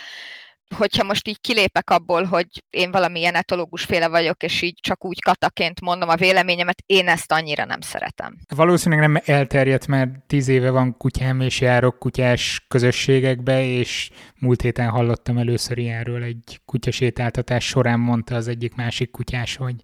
hogyha 0.76 1.04
most 1.04 1.28
így 1.28 1.42
kilépek 1.42 1.90
abból, 1.90 2.24
hogy 2.24 2.48
én 2.70 2.92
valamilyen 2.92 3.36
etológus 3.36 3.84
féle 3.84 4.08
vagyok, 4.08 4.44
és 4.44 4.62
így 4.62 4.78
csak 4.82 5.06
úgy 5.06 5.22
kataként 5.22 5.82
mondom 5.82 6.10
a 6.10 6.16
véleményemet, 6.16 6.84
én 6.86 7.08
ezt 7.08 7.32
annyira 7.32 7.66
nem 7.66 7.82
szeretem. 7.82 8.38
Valószínűleg 8.56 9.10
nem 9.10 9.22
elterjedt, 9.26 9.88
mert 9.88 10.10
tíz 10.28 10.48
éve 10.48 10.70
van 10.70 10.98
kutyám, 10.98 11.42
és 11.42 11.62
járok 11.62 12.00
kutyás 12.00 12.66
közösségekbe, 12.68 13.66
és 13.66 14.10
múlt 14.40 14.62
héten 14.62 14.90
hallottam 14.90 15.38
először 15.38 15.78
ilyenről 15.78 16.24
egy 16.24 16.62
kutyasétáltatás 16.66 17.66
során 17.66 18.00
mondta 18.00 18.36
az 18.36 18.48
egyik 18.48 18.76
másik 18.76 19.12
kutyás, 19.12 19.56
hogy 19.56 19.76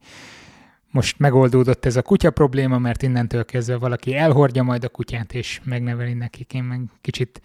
most 0.95 1.19
megoldódott 1.19 1.85
ez 1.85 1.95
a 1.95 2.01
kutya 2.01 2.31
probléma, 2.31 2.77
mert 2.77 3.01
innentől 3.01 3.45
kezdve 3.45 3.77
valaki 3.77 4.15
elhordja 4.15 4.63
majd 4.63 4.83
a 4.83 4.89
kutyát, 4.89 5.33
és 5.33 5.61
megneveli 5.63 6.13
nekik. 6.13 6.53
Én 6.53 6.63
meg 6.63 6.79
kicsit 7.01 7.41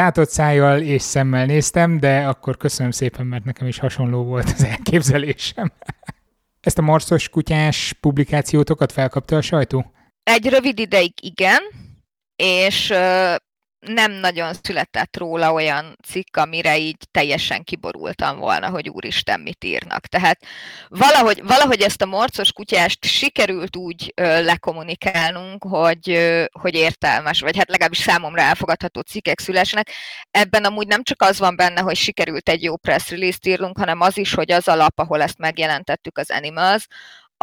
tátott 0.00 0.28
szájjal 0.28 0.80
és 0.80 1.02
szemmel 1.02 1.46
néztem, 1.46 1.98
de 1.98 2.26
akkor 2.26 2.56
köszönöm 2.56 2.90
szépen, 2.90 3.26
mert 3.26 3.44
nekem 3.44 3.66
is 3.66 3.78
hasonló 3.78 4.24
volt 4.24 4.50
az 4.50 4.64
elképzelésem. 4.64 5.72
Ezt 6.60 6.78
a 6.78 6.82
marszos 6.82 7.28
kutyás 7.28 7.94
publikációtokat 8.00 8.92
felkapta 8.92 9.36
a 9.36 9.40
sajtó? 9.40 9.92
Egy 10.22 10.48
rövid 10.48 10.78
ideig 10.78 11.12
igen, 11.22 11.62
és 12.36 12.92
nem 13.80 14.12
nagyon 14.12 14.54
született 14.62 15.16
róla 15.16 15.52
olyan 15.52 15.96
cikk, 16.06 16.36
amire 16.36 16.78
így 16.78 16.96
teljesen 17.10 17.64
kiborultam 17.64 18.38
volna, 18.38 18.68
hogy 18.68 18.88
úristen, 18.88 19.40
mit 19.40 19.64
írnak. 19.64 20.06
Tehát 20.06 20.40
valahogy, 20.88 21.42
valahogy 21.42 21.80
ezt 21.80 22.02
a 22.02 22.06
morcos 22.06 22.52
kutyást 22.52 23.04
sikerült 23.04 23.76
úgy 23.76 24.12
ö, 24.16 24.42
lekommunikálnunk, 24.42 25.64
hogy, 25.64 26.10
ö, 26.10 26.44
hogy 26.52 26.74
értelmes, 26.74 27.40
vagy 27.40 27.56
hát 27.56 27.68
legalábbis 27.68 27.98
számomra 27.98 28.42
elfogadható 28.42 29.00
cikkek 29.00 29.40
szülesnek. 29.40 29.90
Ebben 30.30 30.64
amúgy 30.64 30.86
nem 30.86 31.02
csak 31.02 31.22
az 31.22 31.38
van 31.38 31.56
benne, 31.56 31.80
hogy 31.80 31.96
sikerült 31.96 32.48
egy 32.48 32.62
jó 32.62 32.76
press 32.76 33.10
release-t 33.10 33.46
írnunk, 33.46 33.78
hanem 33.78 34.00
az 34.00 34.16
is, 34.16 34.34
hogy 34.34 34.52
az 34.52 34.68
alap, 34.68 34.98
ahol 34.98 35.22
ezt 35.22 35.38
megjelentettük 35.38 36.18
az 36.18 36.30
Animals, 36.30 36.86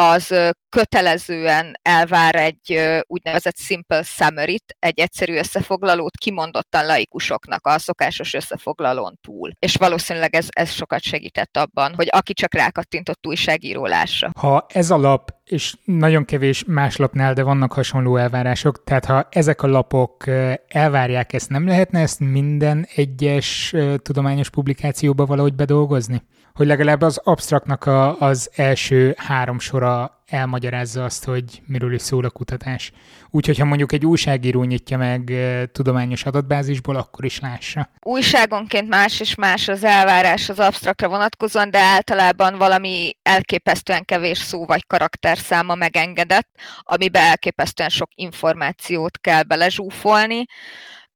az 0.02 0.34
kötelezően 0.70 1.80
elvár 1.82 2.36
egy 2.36 2.80
úgynevezett 3.08 3.58
simple 3.58 4.04
summary 4.04 4.60
egy 4.80 5.00
egyszerű 5.00 5.38
összefoglalót 5.38 6.18
kimondottan 6.18 6.86
laikusoknak 6.86 7.66
a 7.68 7.80
szokásos 7.80 8.34
összefoglalón 8.34 9.20
túl. 9.22 9.52
És 9.60 9.76
valószínűleg 9.76 10.36
ez, 10.36 10.48
ez 10.50 10.72
sokat 10.72 11.02
segített 11.02 11.58
abban, 11.58 11.94
hogy 11.96 12.08
aki 12.12 12.34
csak 12.34 12.54
rákattintott 12.54 13.28
újságíró 13.28 13.86
lássa. 13.86 14.32
Ha 14.40 14.66
ez 14.70 14.92
a 14.92 14.98
lap, 14.98 15.36
és 15.46 15.76
nagyon 15.84 16.26
kevés 16.26 16.64
más 16.68 16.96
lapnál, 16.96 17.34
de 17.34 17.44
vannak 17.44 17.74
hasonló 17.74 18.18
elvárások, 18.18 18.84
tehát 18.84 19.06
ha 19.06 19.28
ezek 19.32 19.62
a 19.62 19.68
lapok 19.68 20.24
elvárják 20.68 21.34
ezt, 21.34 21.50
nem 21.50 21.68
lehetne 21.68 22.00
ezt 22.00 22.20
minden 22.20 22.88
egyes 22.96 23.74
tudományos 24.02 24.50
publikációba 24.50 25.26
valahogy 25.26 25.54
bedolgozni? 25.56 26.22
Hogy 26.58 26.68
legalább 26.68 27.02
az 27.02 27.22
absztraktnak 27.24 27.86
a, 27.86 28.20
az 28.20 28.50
első 28.56 29.14
három 29.18 29.60
sora 29.60 30.22
elmagyarázza 30.26 31.04
azt, 31.04 31.26
hogy 31.26 31.62
miről 31.66 31.94
is 31.94 32.02
szól 32.02 32.26
a 32.26 32.30
kutatás. 32.30 32.92
Úgyhogy 33.30 33.58
ha 33.58 33.66
mondjuk 33.66 33.92
egy 33.92 34.06
újságíró 34.06 34.64
nyitja 34.64 34.98
meg 34.98 35.34
tudományos 35.72 36.24
adatbázisból, 36.26 36.96
akkor 36.96 37.26
is 37.26 37.40
lássa. 37.40 37.90
Újságonként 38.02 38.90
más 38.90 39.20
és 39.20 39.36
más 39.36 39.68
az 39.68 39.84
elvárás 39.84 40.50
az 40.50 40.60
absztraktra 40.60 41.08
vonatkozóan, 41.10 41.70
de 41.70 41.80
általában 41.80 42.58
valami 42.58 43.18
elképesztően 43.22 44.06
kevés 44.06 44.38
szó 44.38 44.66
vagy 44.66 44.88
karakterszáma 44.88 45.76
megengedett, 45.76 46.50
amiben 46.82 47.24
elképesztően 47.24 47.90
sok 47.90 48.10
információt 48.16 49.18
kell 49.20 49.44
belezsúfolni 49.44 50.46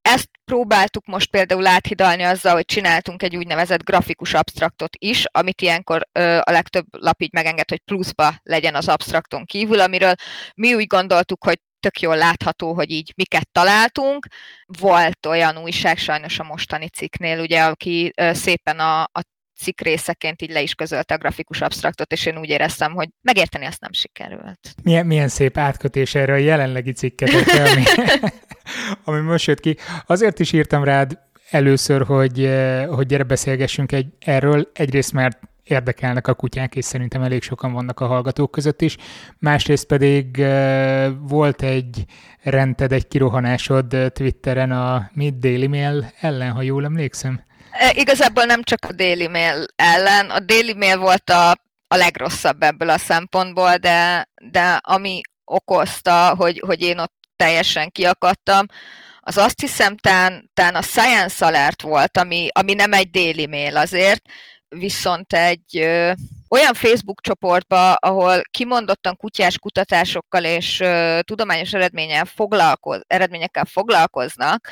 ezt 0.01 0.29
próbáltuk 0.51 1.05
most 1.05 1.29
például 1.29 1.67
áthidalni 1.67 2.24
azzal, 2.24 2.53
hogy 2.53 2.65
csináltunk 2.65 3.24
egy 3.24 3.36
úgynevezett 3.36 3.84
grafikus 3.84 4.34
abstraktot 4.34 4.96
is, 5.00 5.25
amit 5.31 5.62
ilyenkor 5.62 6.08
ö, 6.12 6.38
a 6.41 6.51
legtöbb 6.51 6.86
lap 6.89 7.22
így 7.22 7.34
megenged, 7.34 7.70
hogy 7.70 7.81
pluszba 7.86 8.34
legyen 8.43 8.75
az 8.75 8.88
abstrakton 8.88 9.46
kívül, 9.46 9.79
amiről 9.79 10.13
mi 10.55 10.74
úgy 10.74 10.88
gondoltuk, 10.88 11.43
hogy 11.43 11.60
tök 11.79 12.00
jól 12.00 12.17
látható, 12.17 12.74
hogy 12.74 12.91
így 12.91 13.13
miket 13.15 13.50
találtunk. 13.51 14.27
Volt 14.79 15.25
olyan 15.25 15.58
újság 15.58 15.98
sajnos 15.98 16.39
a 16.39 16.43
mostani 16.43 16.89
cikknél, 16.89 17.39
ugye, 17.39 17.63
aki 17.63 18.12
ö, 18.15 18.34
szépen 18.34 18.79
a, 18.79 19.01
a 19.01 19.22
cikk 19.62 19.81
részeként 19.81 20.41
így 20.41 20.51
le 20.51 20.62
is 20.62 20.74
közölte 20.74 21.13
a 21.13 21.17
grafikus 21.17 21.62
abstraktot, 21.62 22.12
és 22.12 22.25
én 22.25 22.38
úgy 22.38 22.50
éreztem, 22.50 22.93
hogy 22.93 23.10
megérteni 23.22 23.65
azt 23.65 23.81
nem 23.81 23.93
sikerült. 23.93 24.60
Milyen, 24.84 25.05
milyen 25.05 25.27
szép 25.27 25.58
átkötés 25.58 26.15
erre 26.15 26.34
a 26.34 26.38
jelenlegi 26.38 26.91
cikket, 26.91 27.29
ami, 27.29 27.84
ami 29.04 29.20
most 29.20 29.48
jött 29.48 29.60
ki. 29.60 29.78
Azért 30.06 30.40
is 30.40 30.51
írtam 30.51 30.84
rád 30.84 31.20
először, 31.50 32.06
hogy, 32.06 32.44
eh, 32.44 32.86
hogy 32.88 33.06
gyere 33.06 33.24
beszélgessünk 33.24 33.92
egy, 33.92 34.08
erről, 34.20 34.70
egyrészt 34.74 35.13
mert 35.13 35.40
érdekelnek 35.63 36.28
a 36.28 36.34
kutyák, 36.34 36.75
és 36.75 36.86
szerintem 36.86 37.22
elég 37.22 37.42
sokan 37.42 37.74
vannak 37.74 38.00
a 38.00 38.06
hallgatók 38.06 38.51
között 38.51 38.82
is. 38.82 38.98
Másrészt 39.40 39.86
pedig 39.86 40.38
uh, 40.40 41.08
volt 41.20 41.62
egy 41.62 42.06
rented, 42.44 42.92
egy 42.92 43.08
kirohanásod 43.08 43.96
Twitteren 44.13 44.72
a 44.72 45.10
Mid 45.13 45.34
Daily 45.34 45.68
Mail 45.68 46.12
ellen, 46.20 46.51
ha 46.51 46.62
jól 46.62 46.84
emlékszem. 46.84 47.44
E, 47.72 47.92
igazából 47.96 48.44
nem 48.44 48.63
csak 48.63 48.86
a 48.90 48.94
Daily 48.94 49.28
Mail 49.28 49.66
ellen. 49.75 50.30
A 50.30 50.40
Daily 50.40 50.74
Mail 50.74 50.98
volt 50.98 51.30
a, 51.30 51.50
a 51.88 51.96
legrosszabb 51.96 52.63
ebből 52.63 52.90
a 52.90 52.98
szempontból, 52.98 53.75
de, 53.75 54.30
de 54.51 54.80
ami 54.82 55.22
okozta, 55.46 56.36
hogy, 56.36 56.63
hogy 56.66 56.82
én 56.82 57.00
ott 57.00 57.21
teljesen 57.41 57.89
kiakadtam, 57.91 58.65
az 59.19 59.38
azt 59.38 59.60
hiszem, 59.60 59.98
tán, 59.98 60.50
tán 60.53 60.75
a 60.75 60.81
Science 60.81 61.45
Alert 61.45 61.81
volt, 61.81 62.17
ami, 62.17 62.48
ami 62.51 62.74
nem 62.74 62.93
egy 62.93 63.10
Daily 63.10 63.45
Mail 63.45 63.77
azért, 63.77 64.21
viszont 64.69 65.33
egy 65.33 65.77
ö, 65.77 66.12
olyan 66.50 66.74
Facebook 66.74 67.21
csoportba, 67.21 67.93
ahol 67.93 68.41
kimondottan 68.51 69.15
kutyás 69.15 69.60
kutatásokkal 69.60 70.43
és 70.43 70.79
ö, 70.79 71.19
tudományos 71.24 71.74
eredménnyel 71.74 72.25
foglalkoz, 72.25 73.01
eredményekkel 73.07 73.65
foglalkoznak, 73.65 74.69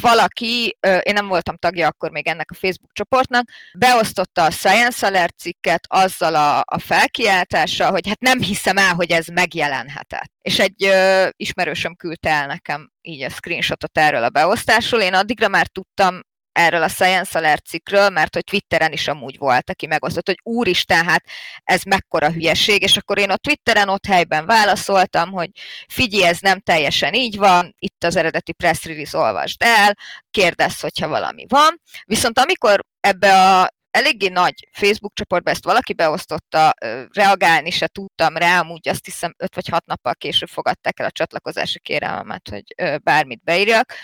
valaki, 0.00 0.78
én 0.80 1.14
nem 1.14 1.28
voltam 1.28 1.56
tagja 1.56 1.86
akkor 1.86 2.10
még 2.10 2.26
ennek 2.26 2.50
a 2.50 2.54
Facebook 2.54 2.92
csoportnak, 2.92 3.50
beosztotta 3.78 4.44
a 4.44 4.50
Science 4.50 5.06
Alert 5.06 5.38
cikket 5.38 5.86
azzal 5.88 6.34
a, 6.34 6.58
a 6.64 6.78
felkiáltással, 6.78 7.90
hogy 7.90 8.08
hát 8.08 8.20
nem 8.20 8.40
hiszem 8.40 8.76
el, 8.76 8.94
hogy 8.94 9.10
ez 9.10 9.26
megjelenhetett. 9.26 10.32
És 10.40 10.58
egy 10.58 10.84
ö, 10.84 11.28
ismerősöm 11.36 11.94
küldte 11.94 12.30
el 12.30 12.46
nekem 12.46 12.90
így 13.00 13.22
a 13.22 13.28
screenshotot 13.28 13.98
erről 13.98 14.24
a 14.24 14.30
beosztásról. 14.30 15.00
Én 15.00 15.14
addigra 15.14 15.48
már 15.48 15.66
tudtam 15.66 16.20
erről 16.58 16.82
a 16.82 16.88
Science 16.88 17.38
Alert 17.38 17.66
cikkről, 17.66 18.08
mert 18.08 18.34
hogy 18.34 18.44
Twitteren 18.44 18.92
is 18.92 19.08
amúgy 19.08 19.38
volt, 19.38 19.70
aki 19.70 19.86
megosztott, 19.86 20.26
hogy 20.26 20.40
úristen, 20.42 21.04
hát 21.04 21.24
ez 21.64 21.82
mekkora 21.82 22.32
hülyeség, 22.32 22.82
és 22.82 22.96
akkor 22.96 23.18
én 23.18 23.30
a 23.30 23.36
Twitteren 23.36 23.88
ott 23.88 24.06
helyben 24.06 24.46
válaszoltam, 24.46 25.30
hogy 25.30 25.50
figyelj, 25.88 26.24
ez 26.24 26.38
nem 26.40 26.60
teljesen 26.60 27.14
így 27.14 27.36
van, 27.36 27.74
itt 27.78 28.04
az 28.04 28.16
eredeti 28.16 28.52
press 28.52 28.84
release 28.84 29.18
olvasd 29.18 29.62
el, 29.62 29.96
kérdezz, 30.30 30.80
hogyha 30.80 31.08
valami 31.08 31.44
van. 31.48 31.80
Viszont 32.04 32.38
amikor 32.38 32.84
ebbe 33.00 33.58
a 33.60 33.76
eléggé 33.90 34.28
nagy 34.28 34.68
Facebook 34.72 35.14
csoportba 35.14 35.50
ezt 35.50 35.64
valaki 35.64 35.92
beosztotta, 35.92 36.74
reagálni 37.12 37.70
se 37.70 37.86
tudtam 37.86 38.36
rá, 38.36 38.60
amúgy 38.60 38.88
azt 38.88 39.04
hiszem 39.04 39.34
5 39.36 39.54
vagy 39.54 39.68
6 39.68 39.86
nappal 39.86 40.14
később 40.14 40.48
fogadták 40.48 41.00
el 41.00 41.06
a 41.06 41.10
csatlakozási 41.10 41.78
kérelmemet, 41.80 42.48
hogy 42.48 42.98
bármit 43.02 43.42
beírjak 43.42 43.94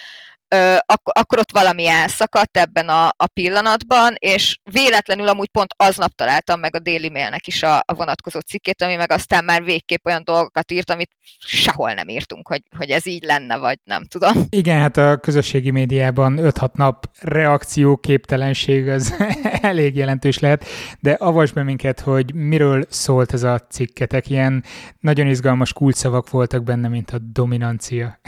akkor, 0.87 1.12
akkor 1.16 1.38
ott 1.38 1.52
valami 1.52 1.87
elszakadt 1.87 2.56
ebben 2.56 2.88
a, 2.88 3.06
a 3.06 3.26
pillanatban, 3.32 4.14
és 4.18 4.58
véletlenül 4.70 5.28
amúgy 5.28 5.49
pont 5.49 5.75
aznap 5.76 6.12
találtam 6.14 6.61
meg 6.61 6.75
a 6.75 6.78
Daily 6.78 7.08
Mailnek 7.08 7.46
is 7.46 7.62
a, 7.62 7.76
a 7.76 7.94
vonatkozó 7.94 8.40
cikkét, 8.40 8.82
ami 8.82 8.94
meg 8.94 9.12
aztán 9.12 9.44
már 9.44 9.64
végképp 9.64 10.06
olyan 10.06 10.25
dolgokat 10.25 10.73
írt, 10.73 10.90
amit 10.90 11.11
sehol 11.38 11.92
nem 11.92 12.08
írtunk, 12.08 12.49
hogy, 12.49 12.62
hogy 12.76 12.90
ez 12.90 13.06
így 13.06 13.25
lenne, 13.25 13.56
vagy 13.56 13.78
nem 13.84 14.04
tudom. 14.04 14.32
Igen, 14.49 14.80
hát 14.80 14.96
a 14.96 15.16
közösségi 15.16 15.70
médiában 15.70 16.38
5-6 16.40 16.73
nap 16.73 17.11
reakcióképtelenség 17.20 18.88
az 18.88 19.14
elég 19.61 19.96
jelentős 19.96 20.38
lehet, 20.38 20.64
de 21.00 21.12
avasd 21.12 21.54
be 21.54 21.62
minket, 21.62 22.00
hogy 22.00 22.34
miről 22.34 22.84
szólt 22.88 23.32
ez 23.32 23.42
a 23.42 23.58
cikketek. 23.70 24.30
Ilyen 24.30 24.64
nagyon 25.00 25.26
izgalmas 25.26 25.73
kulcsszavak 25.73 26.30
voltak 26.30 26.62
benne, 26.62 26.88
mint 26.88 27.11
a 27.11 27.18
dominancia. 27.18 28.18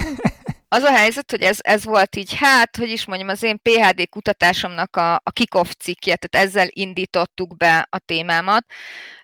Az 0.68 0.82
a 0.82 0.92
helyzet, 0.96 1.30
hogy 1.30 1.42
ez, 1.42 1.58
ez 1.61 1.85
volt 1.85 2.16
így, 2.16 2.35
hát, 2.35 2.76
hogy 2.76 2.88
is 2.88 3.06
mondjam, 3.06 3.28
az 3.28 3.42
én 3.42 3.61
PHD 3.62 4.08
kutatásomnak 4.08 4.96
a, 4.96 5.14
a 5.14 5.30
kick-off 5.30 5.70
cikkje, 5.78 6.16
tehát 6.16 6.46
ezzel 6.46 6.68
indítottuk 6.70 7.56
be 7.56 7.87
a 7.90 7.99
témámat. 7.99 8.66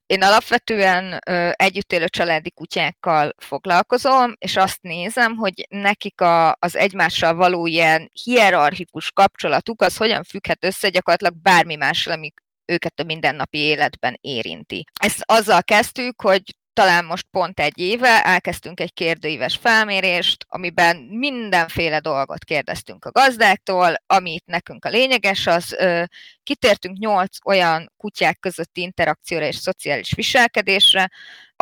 Én 0.06 0.22
alapvetően 0.22 1.18
ö, 1.26 1.50
együtt 1.52 1.92
élő 1.92 2.08
családi 2.08 2.50
kutyákkal 2.50 3.32
foglalkozom, 3.36 4.34
és 4.38 4.56
azt 4.56 4.82
nézem, 4.82 5.36
hogy 5.36 5.66
nekik 5.68 6.20
a, 6.20 6.56
az 6.58 6.76
egymással 6.76 7.34
való 7.34 7.66
ilyen 7.66 8.10
hierarchikus 8.22 9.10
kapcsolatuk, 9.10 9.82
az 9.82 9.96
hogyan 9.96 10.24
függhet 10.24 10.64
össze 10.64 10.88
gyakorlatilag 10.88 11.34
bármi 11.42 11.76
mással, 11.76 12.12
ami 12.12 12.32
őket 12.64 13.00
a 13.00 13.04
mindennapi 13.04 13.58
életben 13.58 14.18
érinti. 14.20 14.84
Ezt 15.00 15.22
azzal 15.24 15.62
kezdtük, 15.62 16.20
hogy 16.20 16.42
talán 16.72 17.04
most 17.04 17.26
pont 17.30 17.60
egy 17.60 17.78
éve 17.78 18.24
elkezdtünk 18.24 18.80
egy 18.80 18.92
kérdőíves 18.92 19.56
felmérést, 19.56 20.44
amiben 20.48 20.96
mindenféle 20.96 22.00
dolgot 22.00 22.44
kérdeztünk 22.44 23.04
a 23.04 23.10
gazdáktól, 23.10 23.94
amit 24.06 24.46
nekünk 24.46 24.84
a 24.84 24.88
lényeges, 24.88 25.46
az 25.46 25.72
ö, 25.72 26.02
kitértünk 26.42 26.98
nyolc 26.98 27.36
olyan 27.44 27.92
kutyák 27.96 28.38
közötti 28.38 28.80
interakcióra 28.80 29.44
és 29.44 29.56
szociális 29.56 30.14
viselkedésre, 30.14 31.10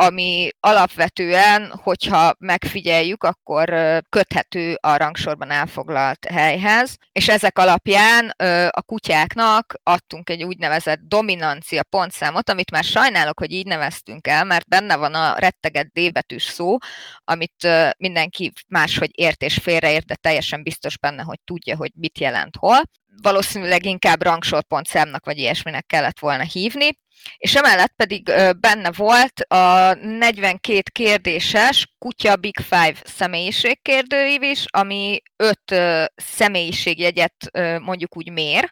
ami 0.01 0.49
alapvetően, 0.59 1.71
hogyha 1.83 2.33
megfigyeljük, 2.39 3.23
akkor 3.23 3.69
köthető 4.09 4.77
a 4.79 4.97
rangsorban 4.97 5.51
elfoglalt 5.51 6.25
helyhez, 6.25 6.97
és 7.11 7.29
ezek 7.29 7.57
alapján 7.57 8.29
a 8.69 8.81
kutyáknak 8.81 9.73
adtunk 9.83 10.29
egy 10.29 10.43
úgynevezett 10.43 10.99
dominancia 10.99 11.83
pontszámot, 11.83 12.49
amit 12.49 12.71
már 12.71 12.83
sajnálok, 12.83 13.39
hogy 13.39 13.51
így 13.51 13.65
neveztünk 13.65 14.27
el, 14.27 14.43
mert 14.43 14.67
benne 14.67 14.95
van 14.95 15.13
a 15.13 15.35
retteget 15.37 15.87
D 15.87 16.11
betűs 16.11 16.43
szó, 16.43 16.77
amit 17.23 17.67
mindenki 17.97 18.51
máshogy 18.67 19.11
ért 19.13 19.41
és 19.41 19.55
félreért, 19.55 20.05
de 20.05 20.15
teljesen 20.15 20.63
biztos 20.63 20.97
benne, 20.97 21.21
hogy 21.21 21.39
tudja, 21.43 21.75
hogy 21.75 21.91
mit 21.95 22.19
jelent 22.19 22.55
hol 22.55 22.81
valószínűleg 23.21 23.85
inkább 23.85 24.21
rangsorpontszámnak 24.21 25.25
vagy 25.25 25.37
ilyesminek 25.37 25.85
kellett 25.85 26.19
volna 26.19 26.43
hívni, 26.43 26.89
és 27.37 27.55
emellett 27.55 27.93
pedig 27.95 28.23
benne 28.59 28.91
volt 28.91 29.39
a 29.39 29.93
42 29.93 30.81
kérdéses 30.91 31.93
Kutya 31.97 32.35
Big 32.35 32.59
Five 32.59 32.95
személyiségkérdőív 33.03 34.41
is, 34.41 34.65
ami 34.69 35.21
öt 35.35 35.75
személyiségjegyet 36.15 37.51
mondjuk 37.79 38.17
úgy 38.17 38.31
mér, 38.31 38.71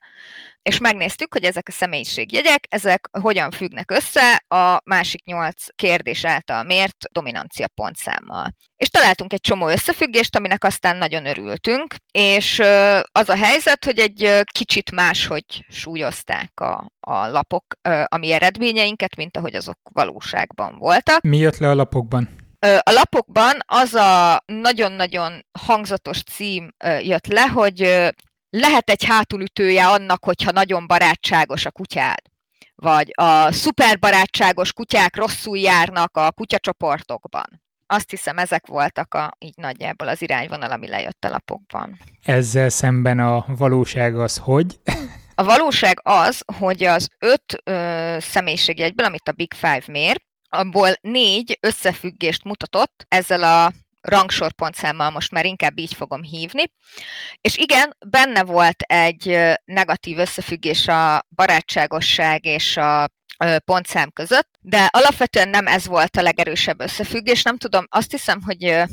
és 0.62 0.78
megnéztük, 0.78 1.34
hogy 1.34 1.44
ezek 1.44 1.68
a 1.68 1.72
személyiségjegyek, 1.72 2.66
ezek 2.70 3.10
hogyan 3.22 3.52
függnek 3.52 3.92
össze 3.92 4.44
a 4.48 4.82
másik 4.84 5.24
nyolc 5.24 5.66
kérdés 5.76 6.26
által 6.26 6.64
mért 6.64 6.98
dominancia 7.12 7.68
pontszámmal. 7.68 8.54
És 8.76 8.90
találtunk 8.90 9.34
egy 9.34 9.42
csomó 9.42 9.68
összefüggést, 9.68 10.36
aminek 10.36 10.64
aztán 10.64 10.98
nagyon 10.98 11.26
örültünk, 11.26 11.96
és 12.12 12.60
az 13.12 13.30
a 13.30 13.36
helyzet, 13.36 13.86
hogy 13.86 14.00
egy 14.00 14.42
kicsit 14.52 14.92
máshogy 14.92 15.66
súlyozták 15.70 16.60
a, 16.60 16.92
a 17.00 17.28
lapok 17.28 17.66
a 18.06 18.18
mi 18.18 18.32
eredményeinket, 18.32 19.16
mint 19.16 19.38
ahogy 19.38 19.56
azok 19.56 19.80
valóságban 19.94 20.78
voltak. 20.78 21.22
Mi 21.22 21.38
jött 21.38 21.58
le 21.58 21.70
a 21.70 21.76
lapokban? 21.76 22.30
A 22.60 22.92
lapokban 22.92 23.58
az 23.66 23.94
a 23.94 24.44
nagyon-nagyon 24.46 25.46
hangzatos 25.60 26.24
cím 26.24 26.74
jött 27.02 27.28
le, 27.28 27.42
hogy 27.42 28.10
lehet 28.50 28.90
egy 28.90 29.06
hátulütője 29.06 29.88
annak, 29.88 30.24
hogyha 30.24 30.52
nagyon 30.52 30.88
barátságos 30.88 31.66
a 31.66 31.72
kutyád. 31.72 32.20
Vagy 32.76 33.12
a 33.14 33.52
szuperbarátságos 33.52 34.74
kutyák 34.74 35.16
rosszul 35.16 35.58
járnak 35.58 36.18
a 36.18 36.32
kutyacsoportokban. 36.32 37.62
Azt 37.88 38.10
hiszem, 38.10 38.38
ezek 38.38 38.68
voltak 38.68 39.14
a, 39.14 39.32
így 39.40 39.54
nagyjából 39.56 40.08
az 40.08 40.22
irányvonal, 40.22 40.72
ami 40.72 40.88
lejött 40.88 41.26
a 41.26 41.30
lapokban. 41.30 42.00
Ezzel 42.24 42.70
szemben 42.70 43.20
a 43.20 43.46
valóság 43.48 44.20
az 44.20 44.38
hogy? 44.38 44.80
A 45.36 45.44
valóság 45.44 46.00
az, 46.04 46.44
hogy 46.58 46.84
az 46.84 47.10
öt 47.20 47.62
ö, 47.64 48.18
személyiségjegyből, 48.20 49.06
amit 49.06 49.28
a 49.28 49.32
Big 49.32 49.54
Five 49.54 49.84
mér, 49.88 50.22
abból 50.50 50.90
négy 51.02 51.58
összefüggést 51.62 52.44
mutatott 52.44 53.06
ezzel 53.08 53.44
a 53.44 53.72
rangsorpontszámmal 54.02 55.10
most 55.10 55.32
már 55.32 55.46
inkább 55.46 55.78
így 55.78 55.94
fogom 55.94 56.24
hívni. 56.24 56.64
És 57.42 57.58
igen, 57.58 57.96
benne 58.06 58.44
volt 58.44 58.82
egy 58.82 59.40
negatív 59.66 60.18
összefüggés 60.18 60.88
a 60.88 61.26
barátságosság 61.36 62.46
és 62.46 62.78
a 62.78 63.10
pontszám 63.66 64.12
között, 64.12 64.50
de 64.60 64.88
alapvetően 64.92 65.50
nem 65.50 65.68
ez 65.68 65.86
volt 65.86 66.18
a 66.18 66.22
legerősebb 66.22 66.82
összefüggés. 66.82 67.44
Nem 67.44 67.58
tudom, 67.58 67.86
azt 67.90 68.12
hiszem, 68.12 68.42
hogy 68.42 68.84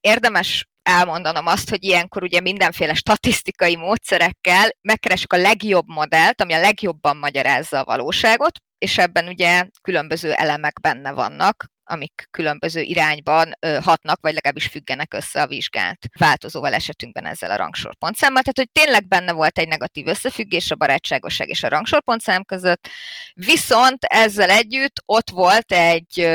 érdemes 0.00 0.68
elmondanom 0.82 1.46
azt, 1.46 1.70
hogy 1.70 1.84
ilyenkor 1.84 2.22
ugye 2.22 2.40
mindenféle 2.40 2.94
statisztikai 2.94 3.76
módszerekkel 3.76 4.70
megkeresünk 4.80 5.32
a 5.32 5.36
legjobb 5.36 5.86
modellt, 5.86 6.40
ami 6.40 6.52
a 6.52 6.60
legjobban 6.60 7.16
magyarázza 7.16 7.80
a 7.80 7.84
valóságot, 7.84 8.58
és 8.78 8.98
ebben 8.98 9.28
ugye 9.28 9.66
különböző 9.82 10.32
elemek 10.32 10.80
benne 10.80 11.12
vannak, 11.12 11.64
amik 11.88 12.28
különböző 12.30 12.80
irányban 12.80 13.52
hatnak, 13.82 14.20
vagy 14.20 14.34
legalábbis 14.34 14.66
függenek 14.66 15.14
össze 15.14 15.42
a 15.42 15.46
vizsgált 15.46 16.06
változóval 16.18 16.74
esetünkben 16.74 17.26
ezzel 17.26 17.50
a 17.50 17.56
rangsorpontszámmal. 17.56 18.42
Tehát, 18.42 18.58
hogy 18.58 18.84
tényleg 18.84 19.08
benne 19.08 19.32
volt 19.32 19.58
egy 19.58 19.68
negatív 19.68 20.06
összefüggés 20.06 20.70
a 20.70 20.76
barátságosság 20.76 21.48
és 21.48 21.62
a 21.62 21.68
rangsorpontszám 21.68 22.44
között, 22.44 22.88
viszont 23.34 24.04
ezzel 24.04 24.50
együtt 24.50 25.02
ott 25.04 25.30
volt 25.30 25.72
egy 25.72 26.28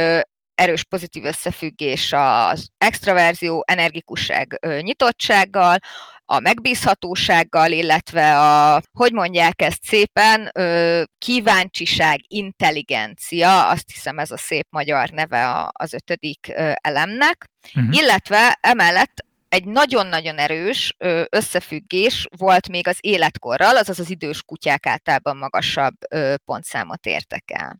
erős 0.56 0.84
pozitív 0.84 1.26
összefüggés 1.26 2.14
az 2.16 2.68
extraverzió, 2.78 3.64
energikusság 3.68 4.60
nyitottsággal, 4.82 5.78
a 6.26 6.40
megbízhatósággal, 6.40 7.72
illetve 7.72 8.40
a, 8.40 8.82
hogy 8.92 9.14
mondják 9.14 9.62
ezt 9.62 9.84
szépen, 9.84 10.52
kíváncsiság, 11.18 12.20
intelligencia, 12.28 13.68
azt 13.70 13.92
hiszem 13.94 14.20
ez 14.20 14.32
a 14.32 14.38
szép 14.38 14.68
magyar 14.70 15.10
neve 15.10 15.70
az 15.72 15.94
ötödik 15.94 16.54
elemnek, 16.82 17.50
uh-huh. 17.76 17.96
illetve 17.96 18.58
emellett 18.62 19.26
egy 19.50 19.66
nagyon-nagyon 19.66 20.38
erős 20.38 20.96
összefüggés 21.30 22.28
volt 22.38 22.70
még 22.70 22.88
az 22.88 22.98
életkorral, 23.00 23.78
azaz 23.78 24.00
az 24.00 24.10
idős 24.10 24.44
kutyák 24.44 24.86
általában 24.86 25.38
magasabb 25.38 25.94
pontszámot 26.46 27.06
értek 27.06 27.44
el. 27.46 27.80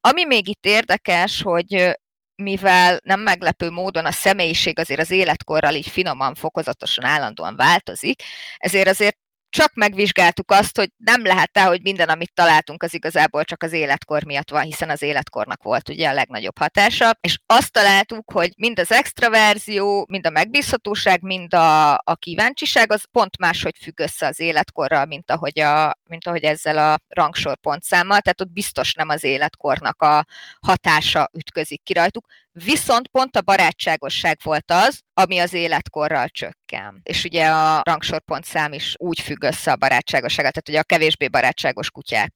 Ami 0.00 0.24
még 0.24 0.48
itt 0.48 0.64
érdekes, 0.66 1.42
hogy 1.42 1.98
mivel 2.36 3.00
nem 3.04 3.20
meglepő 3.20 3.70
módon 3.70 4.06
a 4.06 4.12
személyiség 4.12 4.78
azért 4.78 5.00
az 5.00 5.10
életkorral 5.10 5.74
így 5.74 5.88
finoman, 5.88 6.34
fokozatosan, 6.34 7.04
állandóan 7.04 7.56
változik, 7.56 8.22
ezért 8.56 8.88
azért 8.88 9.16
csak 9.52 9.74
megvizsgáltuk 9.74 10.50
azt, 10.50 10.76
hogy 10.76 10.90
nem 10.96 11.24
lehet 11.24 11.50
el, 11.52 11.68
hogy 11.68 11.82
minden, 11.82 12.08
amit 12.08 12.34
találtunk, 12.34 12.82
az 12.82 12.94
igazából 12.94 13.44
csak 13.44 13.62
az 13.62 13.72
életkor 13.72 14.24
miatt 14.24 14.50
van, 14.50 14.62
hiszen 14.62 14.90
az 14.90 15.02
életkornak 15.02 15.62
volt 15.62 15.88
ugye 15.88 16.08
a 16.08 16.12
legnagyobb 16.12 16.58
hatása, 16.58 17.16
és 17.20 17.38
azt 17.46 17.72
találtuk, 17.72 18.30
hogy 18.30 18.52
mind 18.56 18.78
az 18.78 18.92
extraverzió, 18.92 20.06
mind 20.08 20.26
a 20.26 20.30
megbízhatóság, 20.30 21.22
mind 21.22 21.54
a, 21.54 21.92
a 21.92 22.16
kíváncsiság, 22.18 22.92
az 22.92 23.04
pont 23.10 23.38
máshogy 23.38 23.76
függ 23.82 24.00
össze 24.00 24.26
az 24.26 24.40
életkorral, 24.40 25.04
mint 25.04 25.30
ahogy, 25.30 25.60
a, 25.60 25.98
mint 26.08 26.26
ahogy 26.26 26.42
ezzel 26.42 26.78
a 26.78 26.98
rangsor 27.08 27.56
pontszámmal, 27.56 28.20
tehát 28.20 28.40
ott 28.40 28.52
biztos 28.52 28.94
nem 28.94 29.08
az 29.08 29.24
életkornak 29.24 30.02
a 30.02 30.24
hatása 30.60 31.30
ütközik 31.32 31.82
ki 31.82 31.92
rajtuk, 31.92 32.26
Viszont 32.52 33.08
pont 33.08 33.36
a 33.36 33.40
barátságosság 33.40 34.38
volt 34.42 34.70
az, 34.70 35.00
ami 35.14 35.38
az 35.38 35.52
életkorral 35.52 36.28
csökken. 36.28 37.00
És 37.02 37.24
ugye 37.24 37.46
a 37.46 37.80
rangsorpontszám 37.84 38.72
is 38.72 38.94
úgy 38.98 39.20
függ 39.20 39.42
össze 39.42 39.72
a 39.72 39.76
barátságosságát, 39.76 40.52
tehát 40.52 40.68
ugye 40.68 40.78
a 40.78 40.96
kevésbé 40.96 41.28
barátságos 41.28 41.90
kutyák 41.90 42.32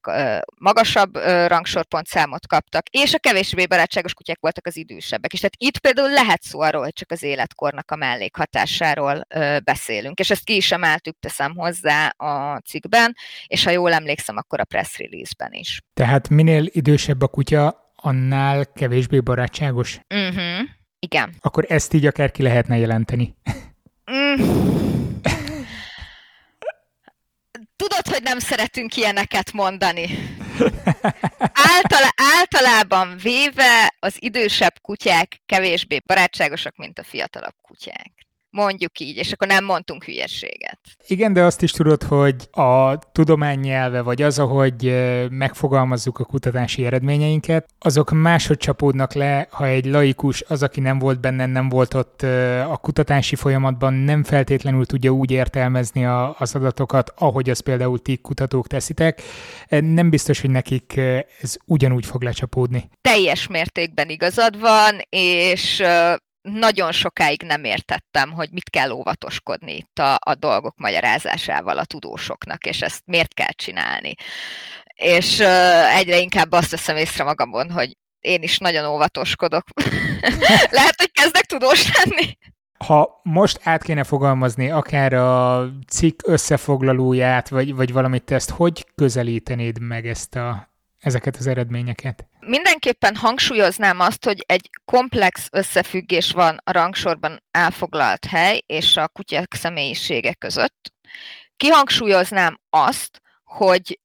magasabb 0.59 1.15
rangsorpontszámot 1.47 2.47
kaptak, 2.47 2.87
és 2.89 3.13
a 3.13 3.19
kevésbé 3.19 3.65
barátságos 3.65 4.13
kutyák 4.13 4.39
voltak 4.39 4.67
az 4.67 4.77
idősebbek 4.77 5.33
is. 5.33 5.39
Tehát 5.39 5.55
itt 5.57 5.77
például 5.77 6.09
lehet 6.09 6.41
szó 6.41 6.59
arról, 6.59 6.83
hogy 6.83 6.93
csak 6.93 7.11
az 7.11 7.23
életkornak 7.23 7.91
a 7.91 7.95
mellékhatásáról 7.95 9.27
beszélünk, 9.63 10.19
és 10.19 10.29
ezt 10.29 10.43
ki 10.43 10.55
is 10.55 10.71
emeltük, 10.71 11.19
teszem 11.19 11.55
hozzá 11.55 12.07
a 12.07 12.59
cikkben, 12.59 13.15
és 13.47 13.63
ha 13.63 13.69
jól 13.69 13.93
emlékszem, 13.93 14.37
akkor 14.37 14.59
a 14.59 14.65
press 14.65 14.97
release-ben 14.97 15.51
is. 15.51 15.81
Tehát 15.93 16.29
minél 16.29 16.65
idősebb 16.65 17.21
a 17.21 17.27
kutya, 17.27 17.85
annál 18.01 18.71
kevésbé 18.73 19.19
barátságos? 19.19 19.99
Uh-huh. 20.09 20.69
Igen. 20.99 21.35
Akkor 21.39 21.65
ezt 21.67 21.93
így 21.93 22.05
akár 22.05 22.31
ki 22.31 22.41
lehetne 22.41 22.77
jelenteni. 22.77 23.35
Mm. 24.11 24.35
Tudod, 27.75 28.07
hogy 28.09 28.23
nem 28.23 28.39
szeretünk 28.39 28.95
ilyeneket 28.95 29.51
mondani. 29.51 30.07
Által, 31.73 32.09
általában 32.37 33.17
véve 33.21 33.95
az 33.99 34.15
idősebb 34.19 34.73
kutyák 34.81 35.41
kevésbé 35.45 35.99
barátságosak, 36.05 36.75
mint 36.75 36.99
a 36.99 37.03
fiatalabb 37.03 37.55
kutyák 37.61 38.26
mondjuk 38.49 38.99
így, 38.99 39.17
és 39.17 39.31
akkor 39.31 39.47
nem 39.47 39.65
mondtunk 39.65 40.03
hülyességet. 40.03 40.79
Igen, 41.07 41.33
de 41.33 41.43
azt 41.43 41.61
is 41.61 41.71
tudod, 41.71 42.03
hogy 42.03 42.35
a 42.51 42.97
tudomány 42.97 43.59
nyelve, 43.59 44.01
vagy 44.01 44.21
az, 44.21 44.39
ahogy 44.39 44.93
megfogalmazzuk 45.29 46.19
a 46.19 46.23
kutatási 46.23 46.85
eredményeinket, 46.85 47.65
azok 47.79 48.11
máshogy 48.11 48.57
csapódnak 48.57 49.13
le, 49.13 49.47
ha 49.51 49.65
egy 49.65 49.85
laikus, 49.85 50.43
az, 50.47 50.63
aki 50.63 50.79
nem 50.79 50.99
volt 50.99 51.19
benne, 51.19 51.45
nem 51.45 51.69
volt 51.69 51.93
ott 51.93 52.21
a 52.69 52.77
kutatási 52.81 53.35
folyamatban, 53.35 53.93
nem 53.93 54.23
feltétlenül 54.23 54.85
tudja 54.85 55.11
úgy 55.11 55.31
értelmezni 55.31 56.05
a, 56.05 56.35
az 56.39 56.55
adatokat, 56.55 57.13
ahogy 57.17 57.49
az 57.49 57.59
például 57.59 58.01
ti 58.01 58.17
kutatók 58.17 58.67
teszitek. 58.67 59.21
Nem 59.69 60.09
biztos, 60.09 60.41
hogy 60.41 60.49
nekik 60.49 60.97
ez 61.41 61.55
ugyanúgy 61.65 62.05
fog 62.05 62.21
lecsapódni. 62.21 62.89
Teljes 63.01 63.47
mértékben 63.47 64.09
igazad 64.09 64.59
van, 64.59 65.01
és 65.09 65.83
nagyon 66.53 66.91
sokáig 66.91 67.41
nem 67.41 67.63
értettem, 67.63 68.31
hogy 68.31 68.49
mit 68.51 68.69
kell 68.69 68.89
óvatoskodni 68.89 69.75
itt 69.75 69.99
a, 69.99 70.19
a 70.19 70.35
dolgok 70.35 70.77
magyarázásával 70.77 71.77
a 71.77 71.85
tudósoknak, 71.85 72.65
és 72.65 72.81
ezt 72.81 73.01
miért 73.05 73.33
kell 73.33 73.51
csinálni. 73.51 74.13
És 74.93 75.39
uh, 75.39 75.97
egyre 75.97 76.17
inkább 76.17 76.51
azt 76.51 76.71
veszem 76.71 76.95
észre 76.95 77.23
magamon, 77.23 77.71
hogy 77.71 77.97
én 78.19 78.41
is 78.41 78.57
nagyon 78.57 78.85
óvatoskodok. 78.85 79.63
Lehet, 80.77 80.95
hogy 80.97 81.11
kezdek 81.11 81.45
tudós 81.45 81.91
lenni. 81.97 82.37
Ha 82.77 83.19
most 83.23 83.59
át 83.63 83.83
kéne 83.83 84.03
fogalmazni 84.03 84.69
akár 84.69 85.13
a 85.13 85.65
cikk 85.87 86.19
összefoglalóját, 86.23 87.49
vagy, 87.49 87.75
vagy 87.75 87.93
valamit, 87.93 88.31
ezt 88.31 88.49
hogy 88.49 88.85
közelítenéd 88.95 89.79
meg 89.79 90.07
ezt 90.07 90.35
a, 90.35 90.69
ezeket 90.99 91.35
az 91.35 91.47
eredményeket? 91.47 92.27
Mindenképpen 92.47 93.15
hangsúlyoznám 93.15 93.99
azt, 93.99 94.25
hogy 94.25 94.43
egy 94.45 94.69
komplex 94.85 95.47
összefüggés 95.51 96.31
van 96.31 96.59
a 96.63 96.71
rangsorban 96.71 97.43
elfoglalt 97.51 98.25
hely 98.25 98.61
és 98.65 98.97
a 98.97 99.07
kutyák 99.07 99.53
személyisége 99.53 100.33
között. 100.33 100.93
Kihangsúlyoznám 101.57 102.59
azt, 102.69 103.21
hogy 103.43 103.99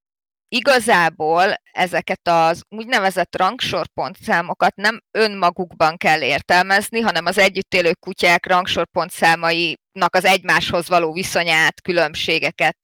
igazából 0.54 1.54
ezeket 1.72 2.28
az 2.28 2.62
úgynevezett 2.68 3.36
rangsorpontszámokat 3.36 4.74
nem 4.74 5.00
önmagukban 5.10 5.96
kell 5.96 6.22
értelmezni, 6.22 7.00
hanem 7.00 7.26
az 7.26 7.38
együtt 7.38 7.74
élő 7.74 7.92
kutyák 8.00 8.46
rangsorpontszámainak 8.46 10.14
az 10.14 10.24
egymáshoz 10.24 10.88
való 10.88 11.12
viszonyát, 11.12 11.80
különbségeket, 11.82 12.76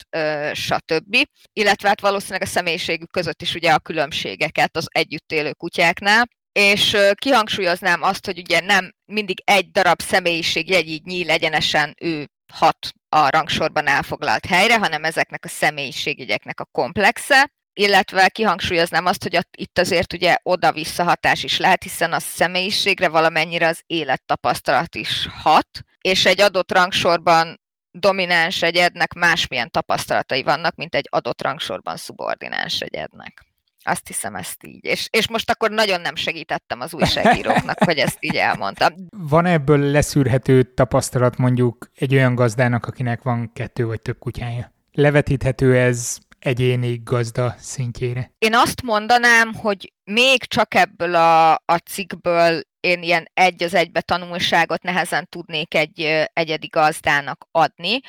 stb. 0.52 1.16
Illetve 1.52 1.88
hát 1.88 2.00
valószínűleg 2.00 2.42
a 2.42 2.46
személyiségük 2.46 3.10
között 3.10 3.42
is 3.42 3.54
ugye 3.54 3.72
a 3.72 3.78
különbségeket 3.78 4.76
az 4.76 4.86
együtt 4.90 5.32
élő 5.32 5.52
kutyáknál. 5.52 6.28
És 6.52 6.96
kihangsúlyoznám 7.14 8.02
azt, 8.02 8.26
hogy 8.26 8.38
ugye 8.38 8.60
nem 8.60 8.92
mindig 9.04 9.42
egy 9.44 9.70
darab 9.70 10.02
személyiség 10.02 10.70
jegyígy 10.70 11.04
nyíl 11.04 11.30
egyenesen 11.30 11.94
ő 12.00 12.26
hat 12.52 12.88
a 13.08 13.30
rangsorban 13.30 13.86
elfoglalt 13.86 14.46
helyre, 14.46 14.78
hanem 14.78 15.04
ezeknek 15.04 15.44
a 15.44 15.48
személyiségjegyeknek 15.48 16.60
a 16.60 16.68
komplexe, 16.72 17.50
illetve 17.78 18.28
kihangsúlyoznám 18.28 19.06
azt, 19.06 19.22
hogy 19.22 19.38
itt 19.50 19.78
azért 19.78 20.12
ugye 20.12 20.36
oda-vissza 20.42 21.04
hatás 21.04 21.44
is 21.44 21.58
lehet, 21.58 21.82
hiszen 21.82 22.12
a 22.12 22.18
személyiségre 22.18 23.08
valamennyire 23.08 23.66
az 23.66 23.82
élettapasztalat 23.86 24.94
is 24.94 25.28
hat, 25.42 25.68
és 26.00 26.26
egy 26.26 26.40
adott 26.40 26.72
rangsorban 26.72 27.60
domináns 27.90 28.62
egyednek 28.62 29.12
másmilyen 29.12 29.70
tapasztalatai 29.70 30.42
vannak, 30.42 30.74
mint 30.74 30.94
egy 30.94 31.08
adott 31.10 31.42
rangsorban 31.42 31.96
szubordináns 31.96 32.80
egyednek. 32.80 33.44
Azt 33.82 34.06
hiszem 34.06 34.34
ezt 34.34 34.66
így. 34.66 34.84
És, 34.84 35.08
és 35.10 35.28
most 35.28 35.50
akkor 35.50 35.70
nagyon 35.70 36.00
nem 36.00 36.14
segítettem 36.14 36.80
az 36.80 36.94
újságíróknak, 36.94 37.78
hogy 37.84 37.98
ezt 37.98 38.16
így 38.20 38.36
elmondtam. 38.36 38.92
Van 39.10 39.46
ebből 39.46 39.78
leszűrhető 39.78 40.62
tapasztalat 40.62 41.36
mondjuk 41.36 41.90
egy 41.94 42.14
olyan 42.14 42.34
gazdának, 42.34 42.86
akinek 42.86 43.22
van 43.22 43.52
kettő 43.52 43.86
vagy 43.86 44.00
több 44.00 44.18
kutyája? 44.18 44.72
Levetíthető 44.92 45.76
ez 45.76 46.18
egyéni 46.38 47.00
gazda 47.04 47.54
szintjére? 47.58 48.32
Én 48.38 48.54
azt 48.54 48.82
mondanám, 48.82 49.54
hogy 49.54 49.92
még 50.04 50.44
csak 50.44 50.74
ebből 50.74 51.14
a, 51.14 51.52
a 51.52 51.76
cikkből 51.84 52.62
én 52.80 53.02
ilyen 53.02 53.30
egy 53.34 53.62
az 53.62 53.74
egybe 53.74 54.00
tanulságot 54.00 54.82
nehezen 54.82 55.26
tudnék 55.28 55.74
egy 55.74 56.26
egyedi 56.32 56.66
gazdának 56.66 57.48
adni. 57.50 58.00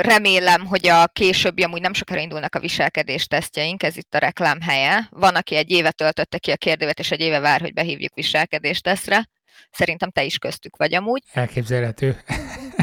Remélem, 0.00 0.66
hogy 0.66 0.88
a 0.88 1.06
későbbi, 1.06 1.62
amúgy 1.62 1.80
nem 1.80 1.92
sokára 1.92 2.20
indulnak 2.20 2.54
a 2.54 2.60
viselkedés 2.60 3.26
tesztjeink, 3.26 3.82
ez 3.82 3.96
itt 3.96 4.14
a 4.14 4.18
reklám 4.18 4.60
helye. 4.60 5.06
Van, 5.10 5.34
aki 5.34 5.56
egy 5.56 5.70
évet 5.70 5.96
töltötte 5.96 6.38
ki 6.38 6.50
a 6.50 6.56
kérdővet, 6.56 6.98
és 6.98 7.10
egy 7.10 7.20
éve 7.20 7.38
vár, 7.38 7.60
hogy 7.60 7.72
behívjuk 7.72 8.14
viselkedéstesztre. 8.14 9.28
Szerintem 9.70 10.10
te 10.10 10.24
is 10.24 10.38
köztük 10.38 10.76
vagy 10.76 10.94
amúgy. 10.94 11.22
Elképzelhető. 11.32 12.16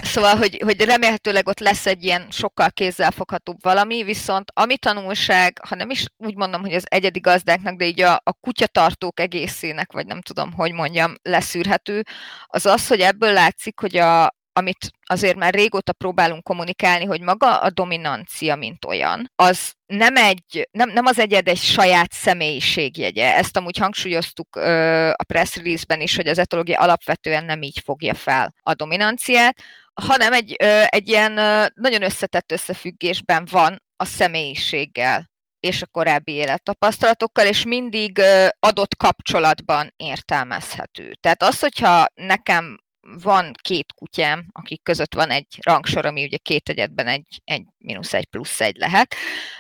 Szóval, 0.04 0.36
hogy, 0.36 0.62
hogy 0.64 0.82
remélhetőleg 0.82 1.48
ott 1.48 1.60
lesz 1.60 1.86
egy 1.86 2.04
ilyen 2.04 2.28
sokkal 2.30 2.72
kézzelfoghatóbb 2.72 3.58
valami, 3.62 4.04
viszont 4.04 4.52
ami 4.54 4.78
tanulság, 4.78 5.60
ha 5.68 5.76
nem 5.76 5.90
is 5.90 6.06
úgy 6.18 6.36
mondom, 6.36 6.62
hogy 6.62 6.74
az 6.74 6.86
egyedi 6.90 7.20
gazdáknak, 7.20 7.76
de 7.76 7.86
így 7.86 8.02
a, 8.02 8.22
a 8.24 8.34
kutyatartók 8.42 9.20
egészének, 9.20 9.92
vagy 9.92 10.06
nem 10.06 10.22
tudom, 10.22 10.54
hogy 10.54 10.72
mondjam, 10.72 11.16
leszűrhető, 11.22 12.04
az 12.46 12.66
az, 12.66 12.88
hogy 12.88 13.00
ebből 13.00 13.34
látszik, 13.34 13.80
hogy 13.80 13.98
a, 13.98 14.36
amit 14.54 14.92
azért 15.04 15.36
már 15.36 15.54
régóta 15.54 15.94
próbálunk 15.94 16.44
kommunikálni, 16.44 17.06
hogy 17.06 17.22
maga 17.22 17.58
a 17.58 17.70
dominancia, 17.70 18.56
mint 18.56 18.86
olyan, 18.86 19.32
az 19.36 19.74
nem, 19.86 20.16
egy, 20.16 20.70
nem, 20.72 20.90
nem 20.90 21.06
az 21.06 21.20
egyed 21.20 21.48
egy 21.48 21.58
saját 21.58 22.12
személyiségjegye. 22.12 23.36
Ezt 23.36 23.58
amúgy 23.58 23.78
hangsúlyoztuk 23.78 24.56
ö, 24.56 25.10
a 25.10 25.24
press 25.24 25.56
release-ben 25.56 26.02
is, 26.02 26.16
hogy 26.16 26.28
az 26.28 26.38
etológia 26.38 26.80
alapvetően 26.80 27.46
nem 27.46 27.62
így 27.62 27.82
fogja 27.84 28.14
fel 28.14 28.54
a 28.62 28.74
dominanciát, 28.74 29.62
hanem 30.02 30.34
egy, 30.34 30.54
egy 30.86 31.08
ilyen 31.08 31.32
nagyon 31.74 32.02
összetett 32.04 32.52
összefüggésben 32.52 33.48
van 33.52 33.84
a 33.96 34.06
személyiséggel 34.06 35.30
és 35.60 35.82
a 35.82 35.88
korábbi 35.88 36.32
élettapasztalatokkal, 36.32 37.46
és 37.46 37.66
mindig 37.66 38.22
adott 38.60 38.96
kapcsolatban 38.96 39.94
értelmezhető. 39.96 41.14
Tehát 41.20 41.44
az, 41.44 41.60
hogyha 41.60 42.06
nekem 42.14 42.80
van 43.24 43.52
két 43.62 43.94
kutyám, 43.94 44.46
akik 44.52 44.84
között 44.84 45.14
van 45.14 45.30
egy 45.30 45.60
rangsor, 45.62 46.06
ami 46.06 46.24
ugye 46.24 46.38
két 46.38 46.70
egyetben 46.70 47.08
egy, 47.08 47.42
egy 47.44 47.64
mínusz 47.78 48.14
egy 48.14 48.26
plusz 48.26 48.62
egy 48.62 48.76
lehet. 48.78 49.16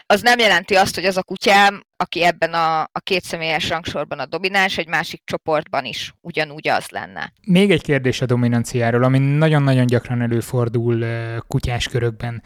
Az 0.05 0.21
nem 0.21 0.39
jelenti 0.39 0.75
azt, 0.75 0.95
hogy 0.95 1.05
az 1.05 1.17
a 1.17 1.23
kutyám, 1.23 1.83
aki 1.97 2.23
ebben 2.23 2.53
a, 2.53 2.81
a 2.81 2.99
két 3.03 3.23
személyes 3.23 3.69
rangsorban 3.69 4.19
a 4.19 4.25
domináns, 4.25 4.77
egy 4.77 4.87
másik 4.87 5.21
csoportban 5.25 5.85
is 5.85 6.13
ugyanúgy 6.21 6.67
az 6.67 6.89
lenne. 6.89 7.33
Még 7.47 7.71
egy 7.71 7.81
kérdés 7.81 8.21
a 8.21 8.25
dominanciáról, 8.25 9.03
ami 9.03 9.17
nagyon-nagyon 9.17 9.85
gyakran 9.85 10.21
előfordul 10.21 11.05
kutyás 11.47 11.87
körökben. 11.87 12.43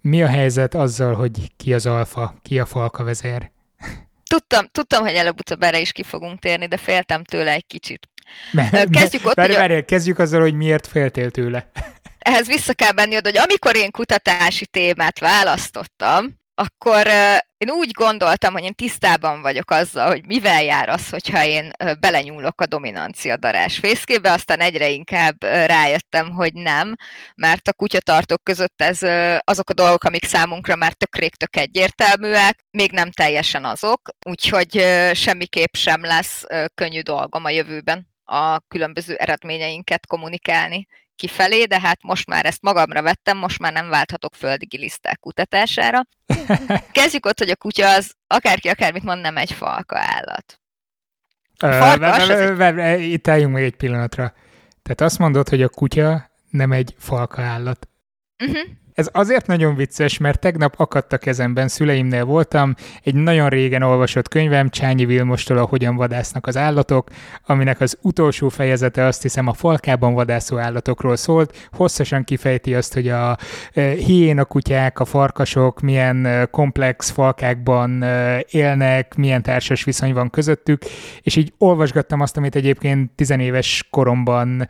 Mi 0.00 0.22
a 0.22 0.28
helyzet 0.28 0.74
azzal, 0.74 1.14
hogy 1.14 1.32
ki 1.56 1.74
az 1.74 1.86
alfa, 1.86 2.34
ki 2.42 2.58
a 2.58 2.66
falka 2.66 3.04
vezér? 3.04 3.50
Tudtam, 4.26 4.66
tudtam, 4.72 5.02
hogy 5.02 5.14
előbb-utóbb 5.14 5.62
erre 5.62 5.80
is 5.80 5.92
ki 5.92 6.02
fogunk 6.02 6.38
térni, 6.38 6.66
de 6.66 6.76
féltem 6.76 7.24
tőle 7.24 7.52
egy 7.52 7.66
kicsit. 7.66 8.08
Kezdjük 8.90 9.26
ott, 9.26 9.34
várj, 9.34 9.54
várj, 9.54 9.80
kezdjük 9.80 10.18
azzal, 10.18 10.40
hogy 10.40 10.54
miért 10.54 10.86
féltél 10.86 11.30
tőle. 11.30 11.70
Ehhez 12.18 12.46
vissza 12.46 12.72
kell 12.72 12.92
menni 12.92 13.14
hogy 13.14 13.36
amikor 13.36 13.76
én 13.76 13.90
kutatási 13.90 14.66
témát 14.66 15.18
választottam, 15.18 16.42
akkor 16.56 17.06
én 17.56 17.70
úgy 17.70 17.90
gondoltam, 17.90 18.52
hogy 18.52 18.62
én 18.62 18.74
tisztában 18.74 19.42
vagyok 19.42 19.70
azzal, 19.70 20.06
hogy 20.06 20.26
mivel 20.26 20.62
jár 20.62 20.88
az, 20.88 21.08
hogyha 21.08 21.44
én 21.44 21.70
belenyúlok 22.00 22.60
a 22.60 22.66
dominancia 22.66 23.36
darás 23.36 23.78
fészkébe, 23.78 24.32
aztán 24.32 24.60
egyre 24.60 24.88
inkább 24.88 25.42
rájöttem, 25.42 26.30
hogy 26.30 26.52
nem, 26.52 26.94
mert 27.34 27.68
a 27.68 27.72
kutyatartók 27.72 28.42
között 28.42 28.82
ez 28.82 28.98
azok 29.44 29.70
a 29.70 29.74
dolgok, 29.74 30.04
amik 30.04 30.24
számunkra 30.24 30.76
már 30.76 30.92
tök 30.92 31.34
tök 31.36 31.56
egyértelműek, 31.56 32.64
még 32.70 32.90
nem 32.90 33.10
teljesen 33.10 33.64
azok, 33.64 34.00
úgyhogy 34.26 34.84
semmiképp 35.12 35.74
sem 35.74 36.04
lesz 36.04 36.44
könnyű 36.74 37.00
dolgom 37.00 37.44
a 37.44 37.50
jövőben. 37.50 38.13
A 38.24 38.60
különböző 38.68 39.14
eredményeinket 39.14 40.06
kommunikálni 40.06 40.86
kifelé, 41.16 41.64
de 41.64 41.80
hát 41.80 42.02
most 42.02 42.26
már 42.26 42.46
ezt 42.46 42.62
magamra 42.62 43.02
vettem, 43.02 43.36
most 43.36 43.58
már 43.58 43.72
nem 43.72 43.88
válthatok 43.88 44.34
földi 44.34 44.66
giliszták 44.66 45.20
kutatására. 45.20 46.00
Kezdjük 46.92 47.26
ott, 47.26 47.38
hogy 47.38 47.50
a 47.50 47.56
kutya 47.56 47.94
az 47.94 48.14
akárki 48.26 48.68
akármit 48.68 49.02
mond, 49.02 49.20
nem 49.20 49.36
egy 49.36 49.52
falka 49.52 49.98
állat. 49.98 50.60
Itt 53.00 53.28
álljunk 53.28 53.54
meg 53.54 53.62
egy 53.62 53.76
pillanatra. 53.76 54.34
Tehát 54.82 55.00
azt 55.00 55.18
mondod, 55.18 55.48
hogy 55.48 55.62
a 55.62 55.68
kutya 55.68 56.30
nem 56.50 56.72
egy 56.72 56.94
falka 56.98 57.42
állat. 57.42 57.88
Uh-huh. 58.44 58.68
Ez 58.94 59.08
azért 59.12 59.46
nagyon 59.46 59.74
vicces, 59.74 60.18
mert 60.18 60.40
tegnap 60.40 60.74
akadt 60.76 61.12
a 61.12 61.18
kezemben, 61.18 61.68
szüleimnél 61.68 62.24
voltam, 62.24 62.74
egy 63.02 63.14
nagyon 63.14 63.48
régen 63.48 63.82
olvasott 63.82 64.28
könyvem, 64.28 64.70
Csányi 64.70 65.04
Vilmostól 65.04 65.58
a 65.58 65.64
Hogyan 65.64 65.96
vadásznak 65.96 66.46
az 66.46 66.56
állatok, 66.56 67.08
aminek 67.46 67.80
az 67.80 67.98
utolsó 68.02 68.48
fejezete 68.48 69.04
azt 69.04 69.22
hiszem 69.22 69.46
a 69.46 69.52
falkában 69.52 70.14
vadászó 70.14 70.58
állatokról 70.58 71.16
szólt, 71.16 71.68
hosszasan 71.72 72.24
kifejti 72.24 72.74
azt, 72.74 72.94
hogy 72.94 73.08
a 73.08 73.36
e, 73.72 73.90
hiéna 73.90 74.44
kutyák, 74.44 75.00
a 75.00 75.04
farkasok 75.04 75.80
milyen 75.80 76.26
e, 76.26 76.44
komplex 76.44 77.10
falkákban 77.10 78.02
e, 78.02 78.44
élnek, 78.50 79.14
milyen 79.14 79.42
társas 79.42 79.84
viszony 79.84 80.12
van 80.12 80.30
közöttük, 80.30 80.82
és 81.22 81.36
így 81.36 81.52
olvasgattam 81.58 82.20
azt, 82.20 82.36
amit 82.36 82.56
egyébként 82.56 83.10
tizenéves 83.14 83.86
koromban 83.90 84.66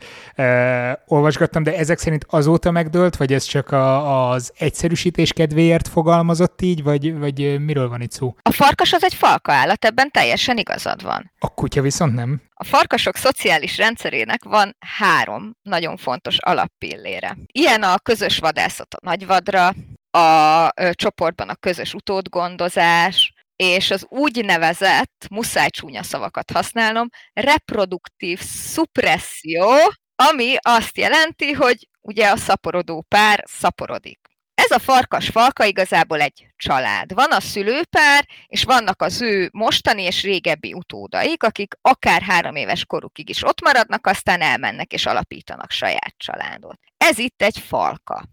olvasgattam, 1.07 1.63
de 1.63 1.77
ezek 1.77 1.97
szerint 1.97 2.25
azóta 2.29 2.71
megdőlt, 2.71 3.15
vagy 3.15 3.33
ez 3.33 3.43
csak 3.43 3.71
a, 3.71 4.13
a 4.13 4.14
az 4.15 4.53
egyszerűsítés 4.57 5.33
kedvéért 5.33 5.87
fogalmazott 5.87 6.61
így, 6.61 6.83
vagy, 6.83 7.17
vagy 7.17 7.59
miről 7.59 7.89
van 7.89 8.01
itt 8.01 8.11
szó? 8.11 8.35
A 8.41 8.51
farkas 8.51 8.93
az 8.93 9.03
egy 9.03 9.13
falka 9.13 9.51
állat, 9.51 9.85
ebben 9.85 10.11
teljesen 10.11 10.57
igazad 10.57 11.03
van. 11.03 11.31
A 11.39 11.53
kutya 11.53 11.81
viszont 11.81 12.13
nem. 12.13 12.41
A 12.53 12.63
farkasok 12.63 13.15
szociális 13.15 13.77
rendszerének 13.77 14.43
van 14.43 14.75
három 14.97 15.51
nagyon 15.61 15.97
fontos 15.97 16.37
alappillére. 16.39 17.37
Ilyen 17.51 17.83
a 17.83 17.99
közös 17.99 18.37
vadászat 18.37 18.93
a 18.93 18.99
nagyvadra, 19.01 19.73
a 20.11 20.69
csoportban 20.91 21.49
a 21.49 21.55
közös 21.55 21.93
utódgondozás, 21.93 23.33
és 23.55 23.91
az 23.91 24.05
úgynevezett, 24.09 25.27
muszáj 25.29 25.69
csúnya 25.69 26.03
szavakat 26.03 26.51
használnom, 26.51 27.07
reproduktív 27.33 28.39
szupresszió, 28.41 29.69
ami 30.15 30.55
azt 30.61 30.97
jelenti, 30.97 31.51
hogy 31.51 31.87
ugye 32.05 32.29
a 32.29 32.37
szaporodó 32.37 33.01
pár 33.01 33.43
szaporodik. 33.47 34.19
Ez 34.53 34.71
a 34.71 34.79
farkas 34.79 35.29
falka 35.29 35.65
igazából 35.65 36.21
egy 36.21 36.47
család. 36.57 37.13
Van 37.13 37.31
a 37.31 37.39
szülőpár, 37.39 38.27
és 38.47 38.63
vannak 38.63 39.01
az 39.01 39.21
ő 39.21 39.49
mostani 39.51 40.01
és 40.01 40.23
régebbi 40.23 40.73
utódaik, 40.73 41.43
akik 41.43 41.73
akár 41.81 42.21
három 42.21 42.55
éves 42.55 42.85
korukig 42.85 43.29
is 43.29 43.43
ott 43.43 43.61
maradnak, 43.61 44.07
aztán 44.07 44.41
elmennek 44.41 44.93
és 44.93 45.05
alapítanak 45.05 45.71
saját 45.71 46.13
családot. 46.17 46.79
Ez 46.97 47.17
itt 47.17 47.41
egy 47.41 47.59
falka. 47.59 48.23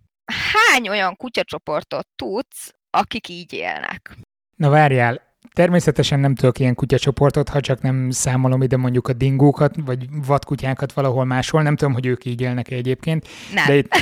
Hány 0.52 0.88
olyan 0.88 1.16
kutyacsoportot 1.16 2.08
tudsz, 2.16 2.74
akik 2.90 3.28
így 3.28 3.52
élnek? 3.52 4.16
Na 4.56 4.68
várjál, 4.68 5.31
Természetesen 5.52 6.20
nem 6.20 6.34
tudok 6.34 6.58
ilyen 6.58 6.74
kutyacsoportot, 6.74 7.48
ha 7.48 7.60
csak 7.60 7.82
nem 7.82 8.10
számolom 8.10 8.62
ide 8.62 8.76
mondjuk 8.76 9.08
a 9.08 9.12
dingókat, 9.12 9.74
vagy 9.84 10.06
vadkutyákat 10.26 10.92
valahol 10.92 11.24
máshol. 11.24 11.62
Nem 11.62 11.76
tudom, 11.76 11.92
hogy 11.92 12.06
ők 12.06 12.24
így 12.24 12.40
élnek 12.40 12.70
-e 12.70 12.74
egyébként. 12.74 13.28
Nem. 13.54 13.66
De 13.66 13.76
itt... 13.76 13.94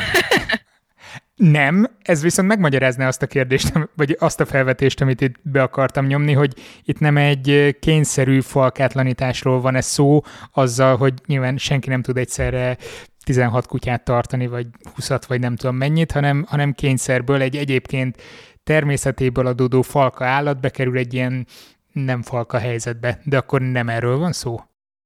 Nem, 1.36 1.86
ez 2.02 2.22
viszont 2.22 2.48
megmagyarázná 2.48 3.06
azt 3.06 3.22
a 3.22 3.26
kérdést, 3.26 3.72
vagy 3.96 4.16
azt 4.18 4.40
a 4.40 4.46
felvetést, 4.46 5.00
amit 5.00 5.20
itt 5.20 5.34
be 5.42 5.62
akartam 5.62 6.06
nyomni, 6.06 6.32
hogy 6.32 6.54
itt 6.84 6.98
nem 6.98 7.16
egy 7.16 7.76
kényszerű 7.80 8.40
falkátlanításról 8.40 9.60
van 9.60 9.74
ez 9.74 9.86
szó, 9.86 10.22
azzal, 10.52 10.96
hogy 10.96 11.14
nyilván 11.26 11.56
senki 11.56 11.88
nem 11.88 12.02
tud 12.02 12.16
egyszerre 12.16 12.76
16 13.24 13.66
kutyát 13.66 14.04
tartani, 14.04 14.46
vagy 14.46 14.66
20 14.94 15.26
vagy 15.26 15.40
nem 15.40 15.56
tudom 15.56 15.76
mennyit, 15.76 16.12
hanem, 16.12 16.44
hanem 16.48 16.72
kényszerből 16.72 17.40
egy 17.40 17.56
egyébként 17.56 18.22
természetéből 18.70 19.46
adódó 19.46 19.82
falka 19.82 20.24
állat 20.24 20.60
bekerül 20.60 20.98
egy 20.98 21.14
ilyen 21.14 21.46
nem 21.92 22.22
falka 22.22 22.58
helyzetbe, 22.58 23.20
de 23.24 23.36
akkor 23.36 23.60
nem 23.60 23.88
erről 23.88 24.18
van 24.18 24.32
szó? 24.32 24.60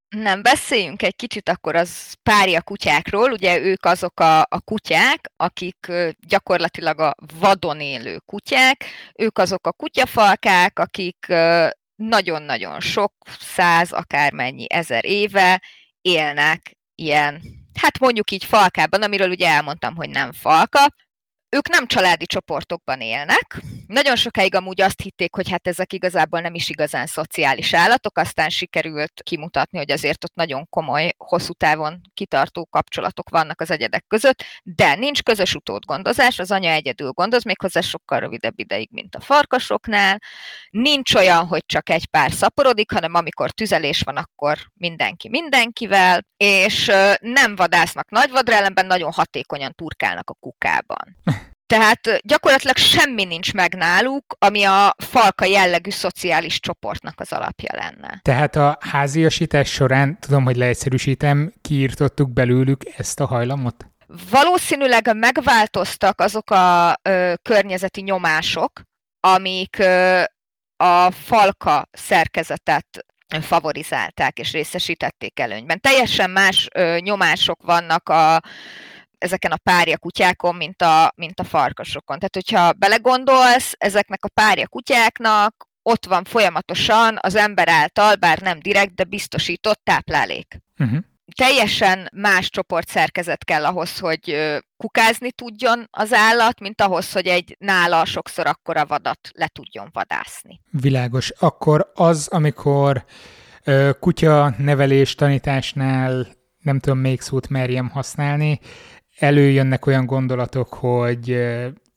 Nem, 0.09 0.42
beszéljünk 0.42 1.03
egy 1.03 1.16
kicsit 1.16 1.48
akkor 1.48 1.74
az 1.77 2.14
párja 2.22 2.62
kutyákról. 2.62 3.33
Ugye 3.33 3.61
ők 3.61 3.85
azok 3.85 4.20
a, 4.20 4.40
a 4.40 4.61
kutyák, 4.64 5.31
akik 5.37 5.92
gyakorlatilag 6.29 7.00
a 7.00 7.14
vadon 7.40 7.81
élő 7.81 8.18
kutyák. 8.27 8.85
Ők 9.18 9.38
azok 9.38 9.66
a 9.66 9.72
kutyafalkák, 9.72 10.79
akik 10.79 11.27
nagyon-nagyon 11.94 12.81
sok 12.81 13.12
száz, 13.40 13.92
akármennyi 13.92 14.66
ezer 14.68 15.05
éve 15.05 15.62
élnek 16.00 16.77
ilyen, 16.94 17.42
hát 17.81 17.98
mondjuk 17.98 18.31
így 18.31 18.44
falkában, 18.44 19.03
amiről 19.03 19.31
ugye 19.31 19.48
elmondtam, 19.48 19.96
hogy 19.96 20.11
nem 20.11 20.33
falka, 20.33 20.87
ők 21.55 21.69
nem 21.69 21.87
családi 21.87 22.27
csoportokban 22.27 23.01
élnek. 23.01 23.62
Nagyon 23.87 24.16
sokáig 24.16 24.55
amúgy 24.55 24.81
azt 24.81 25.01
hitték, 25.01 25.35
hogy 25.35 25.51
hát 25.51 25.66
ezek 25.66 25.92
igazából 25.92 26.40
nem 26.40 26.55
is 26.55 26.68
igazán 26.68 27.07
szociális 27.07 27.75
állatok, 27.75 28.18
aztán 28.18 28.49
sikerült 28.49 29.23
kimutatni, 29.23 29.79
hogy 29.79 29.90
azért 29.90 30.25
ott 30.25 30.35
nagyon 30.35 30.68
komoly, 30.68 31.14
hosszú 31.16 31.53
távon 31.53 32.01
kitartó 32.14 32.66
kapcsolatok 32.66 33.29
vannak 33.31 33.61
az 33.61 33.70
egyedek 33.70 34.05
között, 34.07 34.44
de 34.62 34.94
nincs 34.94 35.23
közös 35.23 35.55
utódgondozás, 35.55 36.38
az 36.38 36.51
anya 36.51 36.70
egyedül 36.70 37.11
gondoz, 37.11 37.44
méghozzá 37.44 37.81
sokkal 37.81 38.20
rövidebb 38.20 38.59
ideig, 38.59 38.88
mint 38.92 39.14
a 39.14 39.20
farkasoknál. 39.20 40.18
Nincs 40.70 41.14
olyan, 41.14 41.47
hogy 41.47 41.62
csak 41.66 41.88
egy 41.90 42.07
pár 42.07 42.33
szaporodik, 42.33 42.92
hanem 42.92 43.14
amikor 43.14 43.51
tüzelés 43.51 44.01
van, 44.01 44.16
akkor 44.16 44.59
mindenki 44.75 45.29
mindenkivel, 45.29 46.27
és 46.37 46.90
nem 47.20 47.57
vadásznak 47.57 48.11
nagyvadra, 48.11 48.55
ellenben 48.55 48.87
nagyon 48.87 49.12
hatékonyan 49.12 49.73
turkálnak 49.75 50.31
a 50.31 50.37
kukában. 50.40 51.16
Tehát 51.66 52.00
gyakorlatilag 52.22 52.77
semmi 52.77 53.24
nincs 53.24 53.53
meg 53.53 53.74
náluk, 53.74 54.37
ami 54.38 54.64
a 54.64 54.94
falka 54.98 55.44
jellegű 55.44 55.90
szociális 55.90 56.61
csoportnak 56.61 57.20
az 57.20 57.33
alapja 57.33 57.77
lenne. 57.77 58.20
Tehát 58.22 58.57
a 58.57 58.79
háziasítás 58.81 59.70
során, 59.70 60.18
tudom, 60.20 60.44
hogy 60.44 60.57
leegyszerűsítem, 60.57 61.53
kiírtottuk 61.61 62.33
belőlük 62.33 62.81
ezt 62.96 63.20
a 63.20 63.27
hajlamot? 63.27 63.87
Valószínűleg 64.31 65.16
megváltoztak 65.16 66.20
azok 66.20 66.50
a 66.50 66.96
ö, 67.03 67.33
környezeti 67.42 68.00
nyomások, 68.00 68.81
amik 69.20 69.79
ö, 69.79 70.22
a 70.77 71.11
falka 71.11 71.88
szerkezetet 71.92 73.05
favorizálták 73.40 74.38
és 74.38 74.53
részesítették 74.53 75.40
előnyben. 75.40 75.81
Teljesen 75.81 76.31
más 76.31 76.68
ö, 76.74 76.96
nyomások 77.00 77.62
vannak 77.62 78.09
a 78.09 78.40
ezeken 79.24 79.52
a 79.52 79.56
párja 79.62 79.98
kutyákon, 79.98 80.54
mint 80.54 80.82
a, 80.82 81.12
mint 81.16 81.40
a 81.40 81.44
farkasokon. 81.44 82.18
Tehát, 82.18 82.34
hogyha 82.34 82.72
belegondolsz, 82.72 83.72
ezeknek 83.78 84.24
a 84.24 84.28
párja 84.34 84.68
kutyáknak 84.68 85.66
ott 85.82 86.06
van 86.06 86.24
folyamatosan 86.24 87.18
az 87.20 87.34
ember 87.34 87.68
által, 87.68 88.14
bár 88.14 88.38
nem 88.38 88.58
direkt, 88.58 88.94
de 88.94 89.04
biztosított 89.04 89.80
táplálék. 89.82 90.58
Uh-huh. 90.78 90.98
Teljesen 91.37 92.08
más 92.14 92.50
csoportszerkezet 92.50 93.44
kell 93.44 93.64
ahhoz, 93.64 93.98
hogy 93.98 94.52
kukázni 94.76 95.32
tudjon 95.32 95.87
az 95.90 96.12
állat, 96.12 96.60
mint 96.60 96.80
ahhoz, 96.80 97.12
hogy 97.12 97.26
egy 97.26 97.56
nála 97.58 98.04
sokszor 98.04 98.46
akkora 98.46 98.87
vadat 98.87 99.18
le 99.32 99.48
tudjon 99.48 99.88
vadászni. 99.92 100.60
Világos. 100.70 101.30
Akkor 101.30 101.90
az, 101.94 102.28
amikor 102.28 103.04
kutya 104.00 104.54
nevelés 104.58 105.14
tanításnál 105.14 106.26
nem 106.58 106.78
tudom 106.78 106.98
még 106.98 107.20
szót 107.20 107.48
merjem 107.48 107.88
használni, 107.88 108.60
előjönnek 109.18 109.87
olyan 109.87 110.07
gondolatok, 110.07 110.74
hogy 110.74 111.38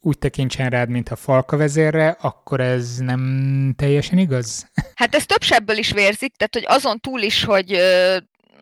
úgy 0.01 0.17
tekintsen 0.17 0.69
rád, 0.69 0.89
mint 0.89 1.09
a 1.09 1.15
falka 1.15 1.57
vezérre, 1.57 2.17
akkor 2.21 2.59
ez 2.59 2.97
nem 2.97 3.73
teljesen 3.77 4.17
igaz? 4.17 4.71
Hát 4.95 5.15
ez 5.15 5.25
több 5.25 5.41
sebből 5.41 5.77
is 5.77 5.91
vérzik, 5.91 6.35
tehát 6.35 6.53
hogy 6.53 6.77
azon 6.77 6.99
túl 6.99 7.21
is, 7.21 7.43
hogy 7.43 7.77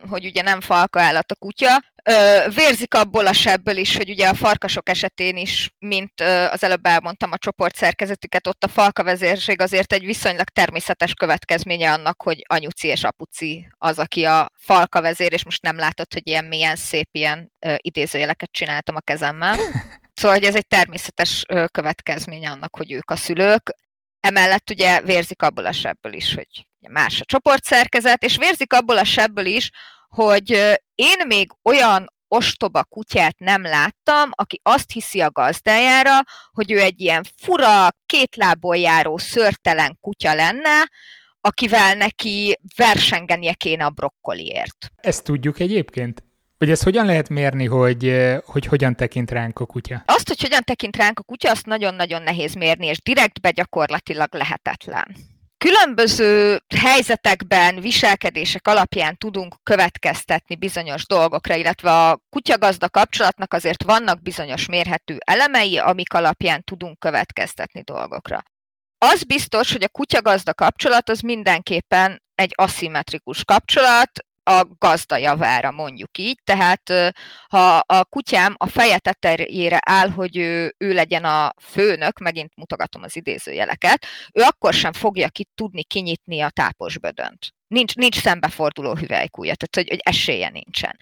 hogy 0.07 0.25
ugye 0.25 0.41
nem 0.41 0.61
falka 0.61 1.01
állat 1.01 1.31
a 1.31 1.35
kutya. 1.35 1.83
Vérzik 2.55 2.93
abból 2.93 3.27
a 3.27 3.33
sebből 3.33 3.77
is, 3.77 3.97
hogy 3.97 4.09
ugye 4.09 4.27
a 4.27 4.33
farkasok 4.33 4.89
esetén 4.89 5.37
is, 5.37 5.69
mint 5.79 6.21
az 6.51 6.63
előbb 6.63 6.85
elmondtam 6.85 7.31
a 7.31 7.37
csoport 7.37 7.75
szerkezetüket, 7.75 8.47
ott 8.47 8.63
a 8.63 8.67
falka 8.67 9.03
vezérség 9.03 9.61
azért 9.61 9.93
egy 9.93 10.05
viszonylag 10.05 10.49
természetes 10.49 11.13
következménye 11.13 11.91
annak, 11.91 12.21
hogy 12.21 12.45
anyuci 12.47 12.87
és 12.87 13.03
apuci 13.03 13.67
az, 13.77 13.99
aki 13.99 14.25
a 14.25 14.51
falka 14.59 15.01
vezér, 15.01 15.33
és 15.33 15.45
most 15.45 15.61
nem 15.61 15.77
látod, 15.77 16.13
hogy 16.13 16.27
ilyen 16.27 16.45
milyen 16.45 16.75
szép 16.75 17.09
ilyen 17.11 17.51
idézőjeleket 17.77 18.51
csináltam 18.51 18.95
a 18.95 19.01
kezemmel. 19.01 19.57
Szóval, 20.17 20.37
hogy 20.37 20.45
ez 20.45 20.55
egy 20.55 20.67
természetes 20.67 21.45
következménye 21.71 22.49
annak, 22.49 22.75
hogy 22.75 22.91
ők 22.91 23.11
a 23.11 23.15
szülők. 23.15 23.75
Emellett 24.19 24.69
ugye 24.69 25.01
vérzik 25.01 25.41
abból 25.41 25.65
a 25.65 25.71
sebből 25.71 26.13
is, 26.13 26.33
hogy 26.33 26.65
más 26.89 27.21
a 27.21 27.25
csoportszerkezet, 27.25 28.23
és 28.23 28.37
vérzik 28.37 28.73
abból 28.73 28.97
a 28.97 29.03
sebből 29.03 29.45
is, 29.45 29.71
hogy 30.15 30.49
én 30.95 31.27
még 31.27 31.51
olyan 31.63 32.13
ostoba 32.27 32.83
kutyát 32.83 33.39
nem 33.39 33.61
láttam, 33.61 34.29
aki 34.31 34.59
azt 34.63 34.91
hiszi 34.91 35.21
a 35.21 35.31
gazdájára, 35.31 36.19
hogy 36.51 36.71
ő 36.71 36.79
egy 36.79 37.01
ilyen 37.01 37.25
fura, 37.37 37.87
két 38.05 38.35
lából 38.35 38.77
járó, 38.77 39.17
szörtelen 39.17 39.97
kutya 40.01 40.33
lenne, 40.33 40.89
akivel 41.41 41.95
neki 41.95 42.59
versengenie 42.75 43.53
kéne 43.53 43.85
a 43.85 43.89
brokkoliért. 43.89 44.91
Ezt 44.95 45.23
tudjuk 45.23 45.59
egyébként? 45.59 46.23
Hogy 46.57 46.69
ezt 46.69 46.83
hogyan 46.83 47.05
lehet 47.05 47.29
mérni, 47.29 47.65
hogy, 47.65 48.15
hogy 48.45 48.65
hogyan 48.65 48.95
tekint 48.95 49.31
ránk 49.31 49.59
a 49.59 49.65
kutya? 49.65 50.03
Azt, 50.05 50.27
hogy 50.27 50.41
hogyan 50.41 50.61
tekint 50.63 50.95
ránk 50.95 51.19
a 51.19 51.23
kutya, 51.23 51.51
azt 51.51 51.65
nagyon-nagyon 51.65 52.21
nehéz 52.21 52.53
mérni, 52.53 52.85
és 52.85 53.01
direktbe 53.01 53.51
gyakorlatilag 53.51 54.33
lehetetlen. 54.33 55.15
Különböző 55.57 56.59
helyzetekben, 56.75 57.79
viselkedések 57.79 58.67
alapján 58.67 59.17
tudunk 59.17 59.55
következtetni 59.63 60.55
bizonyos 60.55 61.05
dolgokra, 61.07 61.55
illetve 61.55 62.07
a 62.07 62.19
kutyagazda 62.29 62.89
kapcsolatnak 62.89 63.53
azért 63.53 63.83
vannak 63.83 64.21
bizonyos 64.21 64.65
mérhető 64.65 65.17
elemei, 65.19 65.77
amik 65.77 66.13
alapján 66.13 66.63
tudunk 66.63 66.99
következtetni 66.99 67.81
dolgokra. 67.81 68.43
Az 68.97 69.23
biztos, 69.23 69.71
hogy 69.71 69.83
a 69.83 69.89
kutyagazda 69.89 70.53
kapcsolat 70.53 71.09
az 71.09 71.19
mindenképpen 71.19 72.23
egy 72.35 72.53
aszimmetrikus 72.55 73.43
kapcsolat, 73.43 74.11
a 74.49 74.65
gazda 74.77 75.17
javára, 75.17 75.71
mondjuk 75.71 76.17
így. 76.17 76.39
Tehát 76.43 76.91
ha 77.47 77.77
a 77.77 78.05
kutyám 78.05 78.55
a 78.57 78.67
feje 78.67 78.99
tetejére 78.99 79.79
áll, 79.85 80.09
hogy 80.09 80.37
ő, 80.37 80.75
ő 80.77 80.93
legyen 80.93 81.25
a 81.25 81.53
főnök, 81.61 82.19
megint 82.19 82.55
mutogatom 82.55 83.03
az 83.03 83.15
idézőjeleket, 83.15 84.05
ő 84.33 84.41
akkor 84.41 84.73
sem 84.73 84.93
fogja 84.93 85.29
ki 85.29 85.47
tudni 85.55 85.83
kinyitni 85.83 86.41
a 86.41 86.49
tápos 86.49 86.97
bödönt. 86.99 87.53
Nincs, 87.67 87.95
nincs 87.95 88.21
szembeforduló 88.21 88.95
hüvelykúja, 88.95 89.55
tehát 89.55 89.75
hogy, 89.75 89.89
hogy 89.89 90.13
esélye 90.15 90.49
nincsen. 90.49 90.99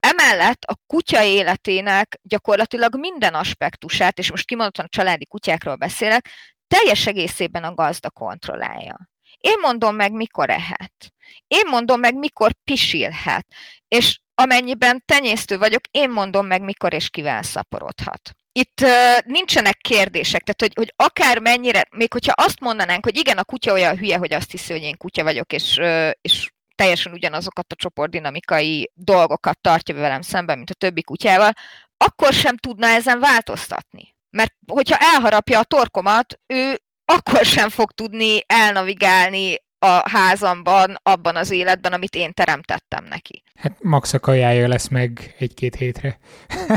Emellett 0.00 0.64
a 0.64 0.78
kutya 0.86 1.22
életének 1.22 2.18
gyakorlatilag 2.22 2.98
minden 2.98 3.34
aspektusát, 3.34 4.18
és 4.18 4.30
most 4.30 4.46
kimondottan 4.46 4.84
a 4.84 4.88
családi 4.88 5.26
kutyákról 5.26 5.76
beszélek, 5.76 6.28
teljes 6.66 7.06
egészében 7.06 7.64
a 7.64 7.74
gazda 7.74 8.10
kontrollálja. 8.10 9.08
Én 9.38 9.58
mondom 9.60 9.94
meg, 9.94 10.12
mikor 10.12 10.50
ehet. 10.50 11.12
Én 11.46 11.66
mondom 11.66 12.00
meg, 12.00 12.14
mikor 12.14 12.52
pisilhet. 12.64 13.46
És 13.88 14.18
amennyiben 14.34 15.02
tenyésztő 15.06 15.58
vagyok, 15.58 15.80
én 15.90 16.10
mondom 16.10 16.46
meg, 16.46 16.62
mikor 16.62 16.92
és 16.92 17.10
kivel 17.10 17.42
szaporodhat. 17.42 18.34
Itt 18.52 18.80
uh, 18.82 19.18
nincsenek 19.24 19.76
kérdések, 19.76 20.42
tehát 20.42 20.60
hogy, 20.60 20.72
hogy 20.74 20.92
akár 21.06 21.38
mennyire, 21.38 21.86
még 21.90 22.12
hogyha 22.12 22.32
azt 22.36 22.60
mondanánk, 22.60 23.04
hogy 23.04 23.16
igen, 23.16 23.38
a 23.38 23.44
kutya 23.44 23.72
olyan 23.72 23.98
hülye, 23.98 24.16
hogy 24.16 24.32
azt 24.32 24.50
hiszi, 24.50 24.72
hogy 24.72 24.82
én 24.82 24.96
kutya 24.96 25.22
vagyok, 25.22 25.52
és, 25.52 25.76
uh, 25.76 26.10
és 26.20 26.50
teljesen 26.74 27.12
ugyanazokat 27.12 27.72
a 27.72 27.76
csoportdinamikai 27.76 28.90
dolgokat 28.94 29.60
tartja 29.60 29.94
velem 29.94 30.20
szemben, 30.20 30.56
mint 30.56 30.70
a 30.70 30.74
többi 30.74 31.02
kutyával, 31.02 31.52
akkor 31.96 32.32
sem 32.32 32.56
tudna 32.56 32.86
ezen 32.86 33.20
változtatni. 33.20 34.14
Mert 34.30 34.54
hogyha 34.66 34.96
elharapja 34.98 35.58
a 35.58 35.64
torkomat, 35.64 36.40
ő 36.46 36.80
akkor 37.04 37.44
sem 37.44 37.68
fog 37.68 37.92
tudni 37.92 38.42
elnavigálni 38.46 39.56
a 39.82 40.10
házamban, 40.10 40.98
abban 41.02 41.36
az 41.36 41.50
életben, 41.50 41.92
amit 41.92 42.14
én 42.14 42.32
teremtettem 42.32 43.04
neki. 43.04 43.42
Hát 43.54 43.76
max 43.82 44.12
a 44.12 44.18
kajája 44.18 44.68
lesz 44.68 44.88
meg 44.88 45.34
egy-két 45.38 45.76
hétre. 45.76 46.18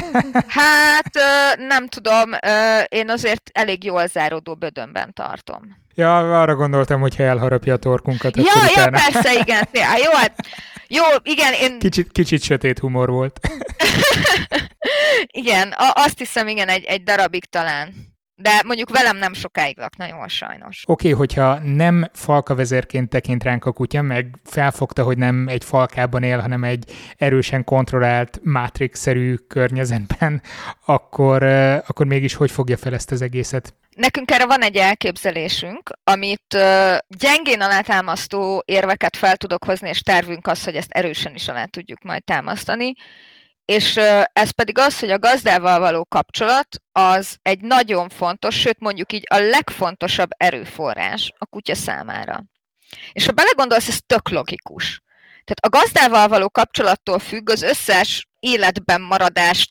hát 0.48 1.12
nem 1.58 1.88
tudom, 1.88 2.32
én 2.88 3.10
azért 3.10 3.50
elég 3.54 3.84
jól 3.84 4.08
záródó 4.08 4.56
bödönben 4.56 5.13
tartom. 5.13 5.82
Ja, 5.96 6.42
arra 6.42 6.56
gondoltam, 6.56 7.02
hogy 7.02 7.16
ha 7.16 7.24
elharapja 7.24 7.74
a 7.74 7.78
torkunkat, 7.78 8.36
ja, 8.36 8.44
ja, 8.76 8.89
persze, 8.89 9.34
igen. 9.34 9.68
Ja, 9.72 9.98
jó, 10.04 10.12
hát, 10.12 10.36
jó, 10.88 11.04
igen, 11.24 11.54
én... 11.54 11.80
Kicsit, 11.80 12.12
kicsit 12.12 12.44
sötét 12.44 12.80
humor 12.80 13.10
volt. 13.10 13.39
igen, 15.42 15.74
azt 15.94 16.18
hiszem, 16.18 16.48
igen, 16.48 16.68
egy, 16.68 16.84
egy 16.84 17.04
darabig 17.04 17.46
talán. 17.46 18.12
De 18.43 18.62
mondjuk 18.65 18.89
velem 18.89 19.17
nem 19.17 19.34
sokáig 19.34 19.77
lakna 19.77 20.08
jól 20.08 20.27
sajnos. 20.27 20.84
Oké, 20.88 21.12
okay, 21.12 21.19
hogyha 21.19 21.60
nem 21.60 22.10
falka 22.13 22.56
vezérként 22.56 23.10
tekint 23.10 23.43
ránk 23.43 23.65
a 23.65 23.71
kutya, 23.71 24.01
meg 24.01 24.39
felfogta, 24.43 25.03
hogy 25.03 25.17
nem 25.17 25.47
egy 25.47 25.63
falkában 25.63 26.23
él, 26.23 26.39
hanem 26.39 26.63
egy 26.63 26.91
erősen 27.17 27.63
kontrollált 27.63 28.39
Matrix-szerű 28.43 29.36
környezetben, 29.36 30.41
akkor, 30.86 31.43
akkor 31.88 32.06
mégis 32.06 32.34
hogy 32.34 32.51
fogja 32.51 32.77
fel 32.77 32.93
ezt 32.93 33.12
az 33.12 33.21
egészet? 33.21 33.73
Nekünk 33.95 34.32
erre 34.32 34.45
van 34.45 34.62
egy 34.62 34.75
elképzelésünk, 34.75 35.89
amit 36.03 36.58
gyengén 37.08 37.62
alátámasztó 37.62 38.63
érveket 38.65 39.17
fel 39.17 39.38
tudok 39.38 39.63
hozni, 39.63 39.89
és 39.89 40.01
tervünk 40.01 40.47
az, 40.47 40.63
hogy 40.63 40.75
ezt 40.75 40.91
erősen 40.91 41.34
is 41.36 41.47
alá 41.47 41.65
tudjuk 41.65 42.01
majd 42.01 42.23
támasztani 42.23 42.93
és 43.65 43.97
ez 44.34 44.52
pedig 44.52 44.78
az, 44.78 44.99
hogy 44.99 45.10
a 45.10 45.19
gazdával 45.19 45.80
való 45.80 46.06
kapcsolat 46.06 46.67
az 46.91 47.38
egy 47.41 47.62
nagyon 47.62 48.10
fontos, 48.10 48.60
sőt 48.60 48.80
mondjuk 48.80 49.13
így 49.13 49.23
a 49.30 49.38
legfontosabb 49.38 50.30
erőforrás 50.38 51.32
a 51.38 51.45
kutya 51.45 51.76
számára. 51.76 52.43
És 53.12 53.26
ha 53.26 53.32
belegondolsz, 53.32 53.88
ez 53.88 53.99
tök 54.06 54.30
logikus. 54.30 55.02
Tehát 55.43 55.65
a 55.65 55.69
gazdával 55.69 56.28
való 56.28 56.49
kapcsolattól 56.49 57.19
függ 57.19 57.49
az 57.49 57.62
összes 57.62 58.28
életben 58.39 59.02
maradást 59.02 59.69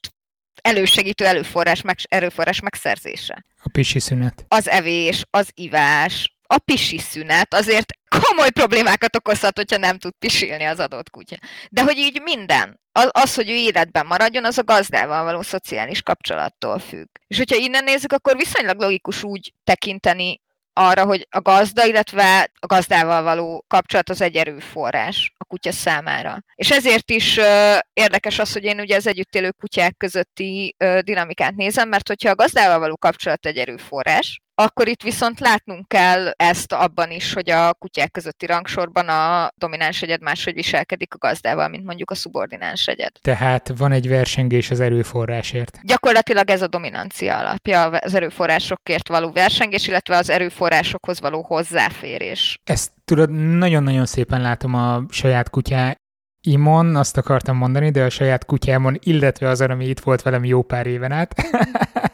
elősegítő 0.63 1.25
előforrás, 1.27 1.83
meg, 1.83 1.97
erőforrás 2.09 2.61
megszerzése. 2.61 3.45
A 3.63 3.69
pisi 3.73 3.99
szünet. 3.99 4.45
Az 4.49 4.69
evés, 4.69 5.25
az 5.31 5.51
ivás, 5.55 6.32
a 6.53 6.59
pisi 6.59 6.99
szünet 6.99 7.55
azért 7.55 7.93
komoly 8.21 8.51
problémákat 8.51 9.17
okozhat, 9.17 9.57
hogyha 9.57 9.77
nem 9.77 9.99
tud 9.99 10.13
pisilni 10.19 10.65
az 10.65 10.81
adott 10.81 11.11
kutya. 11.11 11.37
De 11.71 11.83
hogy 11.83 11.97
így 11.97 12.21
minden, 12.23 12.81
az, 12.93 13.35
hogy 13.35 13.51
ő 13.51 13.55
életben 13.55 14.07
maradjon, 14.07 14.45
az 14.45 14.59
a 14.59 14.65
gazdával 14.65 15.25
való 15.25 15.43
szociális 15.43 16.03
kapcsolattól 16.03 16.79
függ. 16.79 17.07
És 17.27 17.37
hogyha 17.37 17.57
innen 17.57 17.85
nézzük, 17.85 18.13
akkor 18.13 18.37
viszonylag 18.37 18.81
logikus 18.81 19.23
úgy 19.23 19.53
tekinteni 19.65 20.41
arra, 20.73 21.05
hogy 21.05 21.27
a 21.31 21.41
gazda, 21.41 21.87
illetve 21.87 22.51
a 22.61 22.67
gazdával 22.67 23.23
való 23.23 23.65
kapcsolat 23.69 24.11
az 24.11 24.21
egy 24.21 24.37
erőforrás 24.37 25.33
a 25.37 25.45
kutya 25.45 25.73
számára. 25.73 26.39
És 26.55 26.71
ezért 26.71 27.11
is 27.11 27.37
uh, 27.37 27.79
érdekes 27.93 28.39
az, 28.39 28.53
hogy 28.53 28.65
én 28.65 28.81
ugye 28.81 28.97
az 28.97 29.07
együtt 29.07 29.55
kutyák 29.59 29.97
közötti 29.97 30.77
uh, 30.85 30.99
dinamikát 30.99 31.55
nézem, 31.55 31.89
mert 31.89 32.09
hogyha 32.09 32.31
a 32.31 32.35
gazdával 32.35 32.79
való 32.79 32.97
kapcsolat 32.97 33.47
egy 33.47 33.57
erőforrás, 33.57 34.41
akkor 34.55 34.89
itt 34.89 35.03
viszont 35.03 35.41
látnunk 35.41 35.89
kell 35.89 36.29
ezt 36.29 36.73
abban 36.73 37.11
is, 37.11 37.33
hogy 37.33 37.51
a 37.51 37.75
kutyák 37.75 38.11
közötti 38.11 38.47
rangsorban 38.47 39.09
a 39.09 39.51
domináns 39.57 40.03
egyed 40.03 40.23
máshogy 40.23 40.55
viselkedik 40.55 41.15
a 41.15 41.19
gazdával, 41.19 41.69
mint 41.69 41.85
mondjuk 41.85 42.11
a 42.11 42.15
szubordináns 42.15 42.87
egyed. 42.87 43.11
Tehát 43.21 43.73
van 43.77 43.93
egy 43.93 44.09
versengés 44.09 44.71
az 44.71 44.81
erőforrásért. 44.81 45.79
Gyakorlatilag 45.83 46.51
ez 46.51 46.63
a 46.63 46.67
dominancia 46.67 47.39
alapja, 47.39 47.83
az 47.83 48.15
erőforrásokért 48.15 49.09
való 49.09 49.31
versengés, 49.31 49.89
illetve 49.89 50.17
az 50.17 50.31
erőforrásokhoz 50.31 51.21
való 51.21 51.43
hozzáférés. 51.43 52.61
Ezt 52.65 52.93
tudod, 53.05 53.31
nagyon-nagyon 53.57 54.07
szépen 54.07 54.41
látom 54.41 54.75
a 54.75 55.03
saját 55.11 55.51
kutyá 55.51 55.97
Imon, 56.47 56.97
azt 56.97 57.17
akartam 57.17 57.57
mondani, 57.57 57.91
de 57.91 58.05
a 58.05 58.11
saját 58.11 58.45
kutyámon, 58.45 58.97
illetve 59.01 59.49
az, 59.49 59.61
ami 59.61 59.87
itt 59.87 60.01
volt 60.01 60.23
velem 60.23 60.45
jó 60.45 60.63
pár 60.63 60.87
éven 60.87 61.13
át. 61.13 61.35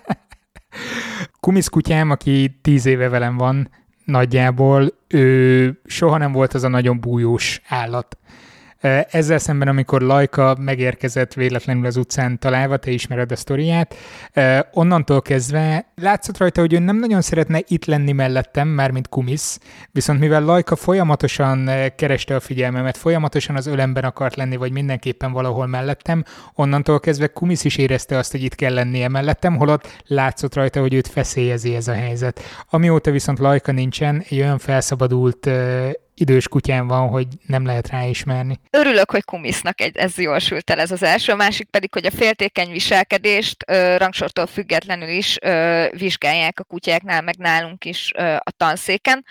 Kumisz 1.49 1.69
kutyám, 1.69 2.11
aki 2.11 2.59
tíz 2.63 2.87
éve 2.87 3.09
velem 3.09 3.37
van 3.37 3.71
nagyjából, 4.05 4.93
ő 5.07 5.81
soha 5.85 6.19
nem 6.19 6.33
volt 6.33 6.55
az 6.55 6.65
a 6.65 6.69
nagyon 6.69 7.01
bújós 7.01 7.61
állat. 7.69 8.19
Ezzel 9.11 9.39
szemben, 9.39 9.69
amikor 9.69 10.01
Lajka 10.01 10.57
megérkezett 10.61 11.35
véletlenül 11.35 11.87
az 11.87 11.97
utcán 11.97 12.39
találva, 12.39 12.77
te 12.77 12.91
ismered 12.91 13.33
a 13.33 13.37
sztoriát, 13.37 13.95
onnantól 14.73 15.23
kezdve 15.23 15.93
látszott 15.95 16.39
rajta, 16.39 16.61
hogy 16.61 16.73
ő 16.73 16.79
nem 16.79 16.97
nagyon 16.99 17.21
szeretne 17.21 17.61
itt 17.67 17.85
lenni 17.85 18.13
mellettem, 18.13 18.69
már 18.69 18.91
mint 18.91 19.09
kumisz, 19.09 19.61
viszont 19.91 20.21
mivel 20.21 20.43
Lajka 20.43 20.77
folyamatosan 20.77 21.71
kereste 21.97 22.35
a 22.35 22.41
figyelmemet, 22.41 22.97
folyamatosan 22.97 23.57
az 23.57 23.67
ölemben 23.67 24.05
akart 24.05 24.37
lenni, 24.37 24.57
vagy 24.57 24.73
mindenképpen 24.73 25.33
valahol 25.33 25.67
mellettem, 25.67 26.25
onnantól 26.55 27.01
kezdve 27.01 27.27
kumisz 27.27 27.65
is 27.65 27.77
érezte 27.77 28.17
azt, 28.17 28.31
hogy 28.31 28.43
itt 28.43 28.55
kell 28.55 28.75
lennie 28.75 29.09
mellettem, 29.09 29.57
holott 29.57 30.03
látszott 30.07 30.55
rajta, 30.55 30.81
hogy 30.81 30.95
őt 30.95 31.09
feszélyezi 31.09 31.75
ez 31.75 31.89
a 31.89 31.95
helyzet. 31.95 32.41
Amióta 32.71 33.11
viszont 33.11 33.39
Lajka 33.39 33.73
nincsen, 33.73 34.25
egy 34.29 34.41
olyan 34.41 34.59
felszabadult 34.59 35.51
idős 36.21 36.49
kutyám 36.49 36.87
van, 36.87 37.09
hogy 37.09 37.27
nem 37.47 37.67
lehet 37.67 37.89
ráismerni. 37.89 38.61
Örülök, 38.71 39.11
hogy 39.11 39.25
kumisznak 39.25 39.81
egy, 39.81 39.97
ez 39.97 40.19
jól 40.19 40.39
sült 40.39 40.71
el 40.71 40.81
ez 40.81 40.91
az 40.91 41.03
első, 41.03 41.33
a 41.33 41.37
másik 41.37 41.71
pedig, 41.71 41.93
hogy 41.93 42.07
a 42.07 42.11
féltékeny 42.11 42.71
viselkedést 42.71 43.65
ö, 43.67 43.97
rangsortól 43.97 44.47
függetlenül 44.47 45.09
is 45.09 45.37
ö, 45.41 45.85
vizsgálják 45.97 46.61
a 46.61 46.65
kutyáknál, 46.65 47.23
meg 47.23 47.37
nálunk 47.37 47.85
is 47.85 48.13
ö, 48.17 48.23
a 48.23 48.51
tanszéken. 48.57 49.25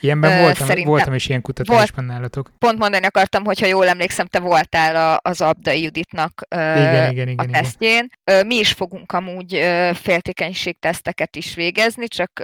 Ilyenben 0.00 0.40
voltam, 0.40 0.66
Szerintem 0.66 0.92
voltam 0.92 1.14
is 1.14 1.28
ilyen 1.28 1.40
kutatásban 1.40 2.04
volt, 2.04 2.16
nálatok. 2.16 2.52
Pont 2.58 2.78
mondani 2.78 3.06
akartam, 3.06 3.44
hogy 3.44 3.60
ha 3.60 3.66
jól 3.66 3.88
emlékszem, 3.88 4.26
te 4.26 4.38
voltál 4.38 5.18
az 5.22 5.40
Abdai 5.40 5.82
Juditnak 5.82 6.46
igen, 6.50 7.10
igen, 7.10 7.28
igen, 7.28 7.48
a 7.48 7.50
tesztjén. 7.50 8.08
Igen. 8.24 8.46
Mi 8.46 8.54
is 8.54 8.72
fogunk 8.72 9.12
amúgy 9.12 9.60
féltékenységteszteket 9.94 11.36
is 11.36 11.54
végezni, 11.54 12.08
csak 12.08 12.42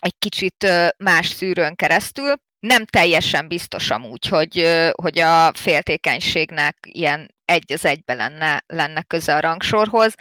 egy 0.00 0.14
kicsit 0.18 0.66
más 0.98 1.26
szűrőn 1.26 1.74
keresztül 1.74 2.34
nem 2.60 2.84
teljesen 2.84 3.48
biztos 3.48 3.90
amúgy, 3.90 4.26
hogy, 4.26 4.66
hogy 4.92 5.18
a 5.18 5.52
féltékenységnek 5.54 6.76
ilyen 6.82 7.34
egy 7.44 7.72
az 7.72 7.84
egybe 7.84 8.14
lenne, 8.14 8.64
lenne 8.66 9.02
köze 9.02 9.34
a 9.34 9.40
rangsorhoz, 9.40 10.14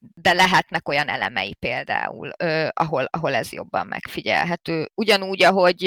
de 0.00 0.32
lehetnek 0.32 0.88
olyan 0.88 1.08
elemei 1.08 1.54
például, 1.54 2.30
ahol, 2.72 3.04
ahol 3.10 3.34
ez 3.34 3.52
jobban 3.52 3.86
megfigyelhető. 3.86 4.88
Ugyanúgy, 4.94 5.42
ahogy 5.42 5.78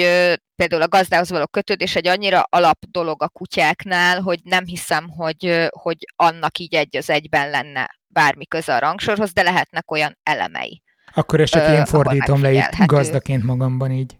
például 0.56 0.82
a 0.82 0.88
gazdához 0.88 1.30
való 1.30 1.48
kötődés 1.48 1.96
egy 1.96 2.08
annyira 2.08 2.46
alap 2.50 2.78
dolog 2.92 3.24
a 3.24 3.30
kutyáknál, 3.30 4.22
hogy 4.22 4.40
nem 4.44 4.66
hiszem, 4.66 5.10
hogy, 5.10 5.68
hogy 5.70 5.98
annak 6.16 6.58
így 6.58 6.74
egy 6.74 6.98
az 6.98 7.10
egyben 7.10 7.50
lenne 7.50 7.98
bármi 8.08 8.46
köze 8.46 8.76
a 8.76 8.80
rangsorhoz, 8.80 9.34
de 9.34 9.42
lehetnek 9.42 9.92
olyan 9.92 10.18
elemei. 10.24 10.82
Akkor 11.14 11.42
ezt 11.42 11.52
csak 11.52 11.78
én 11.78 11.86
fordítom 11.86 12.42
le 12.42 12.52
itt 12.52 12.86
gazdaként 12.86 13.44
magamban 13.44 13.92
így. 13.92 14.18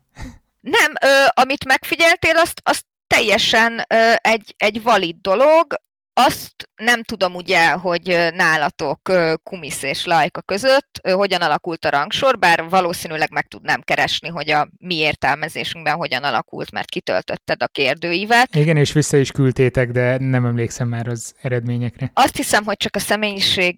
Nem, 0.64 0.94
ö, 1.02 1.26
amit 1.42 1.66
megfigyeltél, 1.66 2.36
azt, 2.36 2.62
azt 2.64 2.86
teljesen 3.08 3.86
ö, 3.88 4.14
egy, 4.22 4.54
egy 4.58 4.84
valid 4.84 5.16
dolog, 5.22 5.76
azt 6.14 6.70
nem 6.76 7.04
tudom 7.04 7.36
ugye, 7.36 7.72
hogy 7.72 8.30
nálatok 8.36 9.12
Kumisz 9.44 9.84
és 9.84 10.06
Lajka 10.06 10.42
között 10.42 11.00
hogyan 11.14 11.42
alakult 11.42 11.86
a 11.86 11.90
rangsor, 11.90 12.40
bár 12.40 12.70
valószínűleg 12.70 13.32
meg 13.32 13.48
tudnám 13.48 13.82
keresni, 13.82 14.30
hogy 14.30 14.50
a 14.50 14.68
mi 14.78 14.96
értelmezésünkben 14.96 15.96
hogyan 15.96 16.24
alakult, 16.24 16.72
mert 16.72 16.90
kitöltötted 16.90 17.64
a 17.64 17.68
kérdőívet. 17.68 18.56
Igen, 18.56 18.78
és 18.78 18.92
vissza 18.92 19.18
is 19.18 19.32
küldtétek, 19.32 19.92
de 19.92 20.18
nem 20.18 20.46
emlékszem 20.46 20.88
már 20.88 21.08
az 21.08 21.34
eredményekre. 21.42 22.12
Azt 22.14 22.36
hiszem, 22.36 22.64
hogy 22.64 22.78
csak 22.78 22.96
a 22.96 23.00
személyiség 23.00 23.76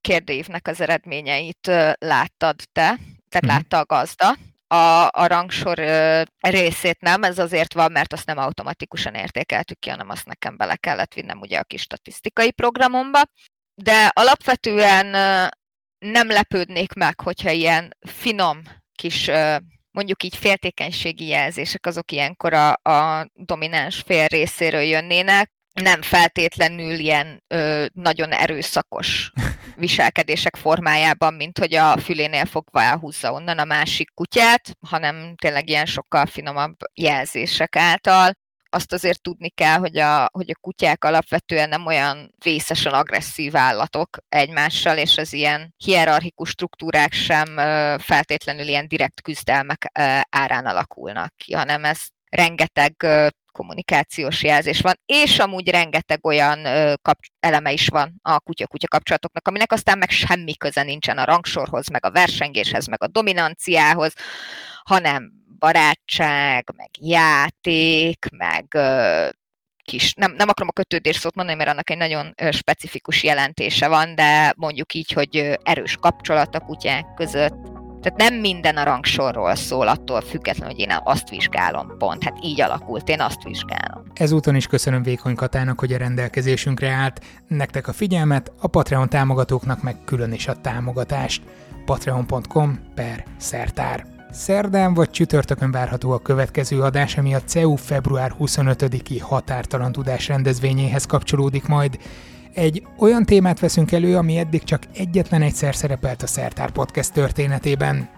kérdőívnek 0.00 0.68
az 0.68 0.80
eredményeit 0.80 1.66
láttad 1.98 2.56
te, 2.72 2.98
tehát 3.28 3.44
uh-huh. 3.44 3.50
látta 3.50 3.78
a 3.78 3.84
gazda, 3.84 4.36
a, 4.68 5.08
a 5.10 5.26
rangsor 5.26 5.78
részét 6.40 7.00
nem, 7.00 7.22
ez 7.22 7.38
azért 7.38 7.72
van, 7.72 7.92
mert 7.92 8.12
azt 8.12 8.26
nem 8.26 8.38
automatikusan 8.38 9.14
értékeltük 9.14 9.78
ki, 9.78 9.90
hanem 9.90 10.08
azt 10.08 10.26
nekem 10.26 10.56
bele 10.56 10.76
kellett 10.76 11.14
vinnem 11.14 11.40
ugye 11.40 11.58
a 11.58 11.64
kis 11.64 11.80
statisztikai 11.80 12.52
programomba. 12.52 13.22
De 13.74 14.06
alapvetően 14.06 15.06
nem 15.98 16.28
lepődnék 16.28 16.92
meg, 16.92 17.20
hogyha 17.20 17.50
ilyen 17.50 17.96
finom 18.06 18.62
kis 18.94 19.30
mondjuk 19.90 20.22
így 20.22 20.36
féltékenységi 20.36 21.26
jelzések 21.26 21.86
azok 21.86 22.12
ilyenkor 22.12 22.52
a, 22.52 22.72
a 22.82 23.28
domináns 23.34 24.02
fél 24.06 24.26
részéről 24.26 24.80
jönnének, 24.80 25.50
nem 25.82 26.02
feltétlenül 26.02 26.98
ilyen 26.98 27.42
ö, 27.46 27.86
nagyon 27.92 28.32
erőszakos 28.32 29.30
viselkedések 29.76 30.56
formájában, 30.56 31.34
mint 31.34 31.58
hogy 31.58 31.74
a 31.74 31.98
fülénél 31.98 32.44
fogva 32.44 32.82
elhúzza 32.82 33.32
onnan 33.32 33.58
a 33.58 33.64
másik 33.64 34.10
kutyát, 34.14 34.76
hanem 34.86 35.34
tényleg 35.36 35.68
ilyen 35.68 35.86
sokkal 35.86 36.26
finomabb 36.26 36.76
jelzések 36.94 37.76
által. 37.76 38.32
Azt 38.70 38.92
azért 38.92 39.22
tudni 39.22 39.48
kell, 39.50 39.78
hogy 39.78 39.98
a, 39.98 40.28
hogy 40.32 40.50
a 40.50 40.58
kutyák 40.60 41.04
alapvetően 41.04 41.68
nem 41.68 41.86
olyan 41.86 42.34
vészesen 42.44 42.92
agresszív 42.92 43.56
állatok 43.56 44.18
egymással, 44.28 44.96
és 44.96 45.16
az 45.16 45.32
ilyen 45.32 45.74
hierarchikus 45.76 46.48
struktúrák 46.48 47.12
sem 47.12 47.56
feltétlenül 47.98 48.66
ilyen 48.66 48.88
direkt 48.88 49.22
küzdelmek 49.22 49.90
árán 50.30 50.66
alakulnak 50.66 51.36
ki, 51.36 51.52
hanem 51.52 51.84
ez 51.84 51.98
rengeteg 52.28 53.06
kommunikációs 53.52 54.42
jelzés 54.42 54.80
van, 54.80 54.94
és 55.06 55.38
amúgy 55.38 55.70
rengeteg 55.70 56.26
olyan 56.26 56.62
kap- 57.02 57.32
eleme 57.40 57.72
is 57.72 57.88
van 57.88 58.18
a 58.22 58.40
kutya-kutya 58.40 58.88
kapcsolatoknak, 58.88 59.48
aminek 59.48 59.72
aztán 59.72 59.98
meg 59.98 60.10
semmi 60.10 60.56
köze 60.56 60.82
nincsen 60.82 61.18
a 61.18 61.24
rangsorhoz, 61.24 61.88
meg 61.88 62.04
a 62.04 62.10
versengéshez, 62.10 62.86
meg 62.86 63.02
a 63.02 63.06
dominanciához, 63.06 64.12
hanem 64.82 65.32
barátság, 65.58 66.72
meg 66.76 66.90
játék, 67.00 68.26
meg 68.30 68.78
kis, 69.88 70.14
nem, 70.14 70.32
nem 70.32 70.48
akarom 70.48 70.68
a 70.68 70.80
kötődés 70.80 71.16
szót 71.16 71.34
mondani, 71.34 71.56
mert 71.56 71.70
annak 71.70 71.90
egy 71.90 71.96
nagyon 71.96 72.34
specifikus 72.50 73.22
jelentése 73.22 73.88
van, 73.88 74.14
de 74.14 74.54
mondjuk 74.56 74.94
így, 74.94 75.12
hogy 75.12 75.58
erős 75.62 75.96
kapcsolat 75.96 76.54
a 76.54 76.60
kutyák 76.60 77.14
között, 77.14 77.87
tehát 78.02 78.18
nem 78.18 78.34
minden 78.34 78.76
a 78.76 78.84
rangsorról 78.84 79.54
szól, 79.54 79.88
attól 79.88 80.20
függetlenül, 80.20 80.74
hogy 80.74 80.82
én 80.82 80.96
azt 81.04 81.28
vizsgálom, 81.28 81.96
pont. 81.98 82.24
Hát 82.24 82.38
így 82.42 82.60
alakult, 82.60 83.08
én 83.08 83.20
azt 83.20 83.42
vizsgálom. 83.42 84.02
Ezúton 84.14 84.54
is 84.54 84.66
köszönöm 84.66 85.02
Vékony 85.02 85.34
Katának, 85.34 85.80
hogy 85.80 85.92
a 85.92 85.98
rendelkezésünkre 85.98 86.90
állt. 86.90 87.20
Nektek 87.48 87.88
a 87.88 87.92
figyelmet, 87.92 88.52
a 88.60 88.66
Patreon 88.66 89.08
támogatóknak 89.08 89.82
meg 89.82 89.96
külön 90.04 90.32
is 90.32 90.48
a 90.48 90.60
támogatást. 90.60 91.42
patreon.com 91.84 92.78
per 92.94 93.24
szertár. 93.36 94.17
Szerdán 94.38 94.94
vagy 94.94 95.10
csütörtökön 95.10 95.70
várható 95.70 96.10
a 96.10 96.18
következő 96.18 96.80
adás, 96.80 97.16
ami 97.16 97.34
a 97.34 97.42
CEU 97.42 97.74
február 97.74 98.34
25-i 98.40 99.18
határtalan 99.20 99.92
tudás 99.92 100.28
rendezvényéhez 100.28 101.06
kapcsolódik 101.06 101.66
majd. 101.66 101.98
Egy 102.54 102.86
olyan 102.98 103.24
témát 103.24 103.60
veszünk 103.60 103.92
elő, 103.92 104.16
ami 104.16 104.36
eddig 104.36 104.62
csak 104.62 104.82
egyetlen 104.94 105.42
egyszer 105.42 105.74
szerepelt 105.74 106.22
a 106.22 106.26
Szertár 106.26 106.70
Podcast 106.70 107.12
történetében. 107.12 108.08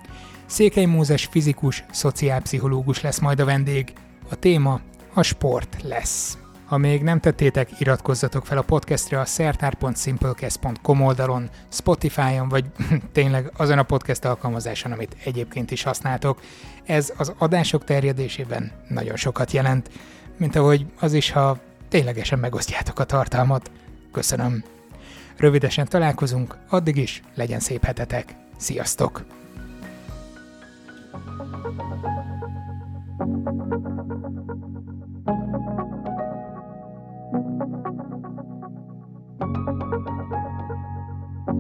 Székely 0.46 0.84
Mózes 0.84 1.28
fizikus, 1.30 1.84
szociálpszichológus 1.90 3.00
lesz 3.00 3.18
majd 3.18 3.40
a 3.40 3.44
vendég. 3.44 3.92
A 4.30 4.34
téma 4.34 4.80
a 5.14 5.22
sport 5.22 5.76
lesz. 5.82 6.38
Ha 6.70 6.76
még 6.76 7.02
nem 7.02 7.20
tettétek, 7.20 7.80
iratkozzatok 7.80 8.46
fel 8.46 8.58
a 8.58 8.62
podcastre 8.62 9.20
a 9.20 9.24
szertár.simplecast.com 9.24 11.00
oldalon, 11.00 11.50
Spotify-on, 11.68 12.48
vagy 12.48 12.64
tényleg 13.12 13.52
azon 13.56 13.78
a 13.78 13.82
podcast 13.82 14.24
alkalmazáson, 14.24 14.92
amit 14.92 15.16
egyébként 15.24 15.70
is 15.70 15.82
használtok. 15.82 16.40
Ez 16.84 17.12
az 17.16 17.32
adások 17.38 17.84
terjedésében 17.84 18.72
nagyon 18.88 19.16
sokat 19.16 19.52
jelent, 19.52 19.90
mint 20.36 20.56
ahogy 20.56 20.86
az 21.00 21.12
is, 21.12 21.30
ha 21.30 21.58
ténylegesen 21.88 22.38
megosztjátok 22.38 22.98
a 22.98 23.04
tartalmat. 23.04 23.70
Köszönöm. 24.12 24.64
Rövidesen 25.36 25.88
találkozunk, 25.88 26.56
addig 26.68 26.96
is 26.96 27.22
legyen 27.34 27.60
szép 27.60 27.84
hetetek. 27.84 28.34
Sziasztok! 28.56 29.24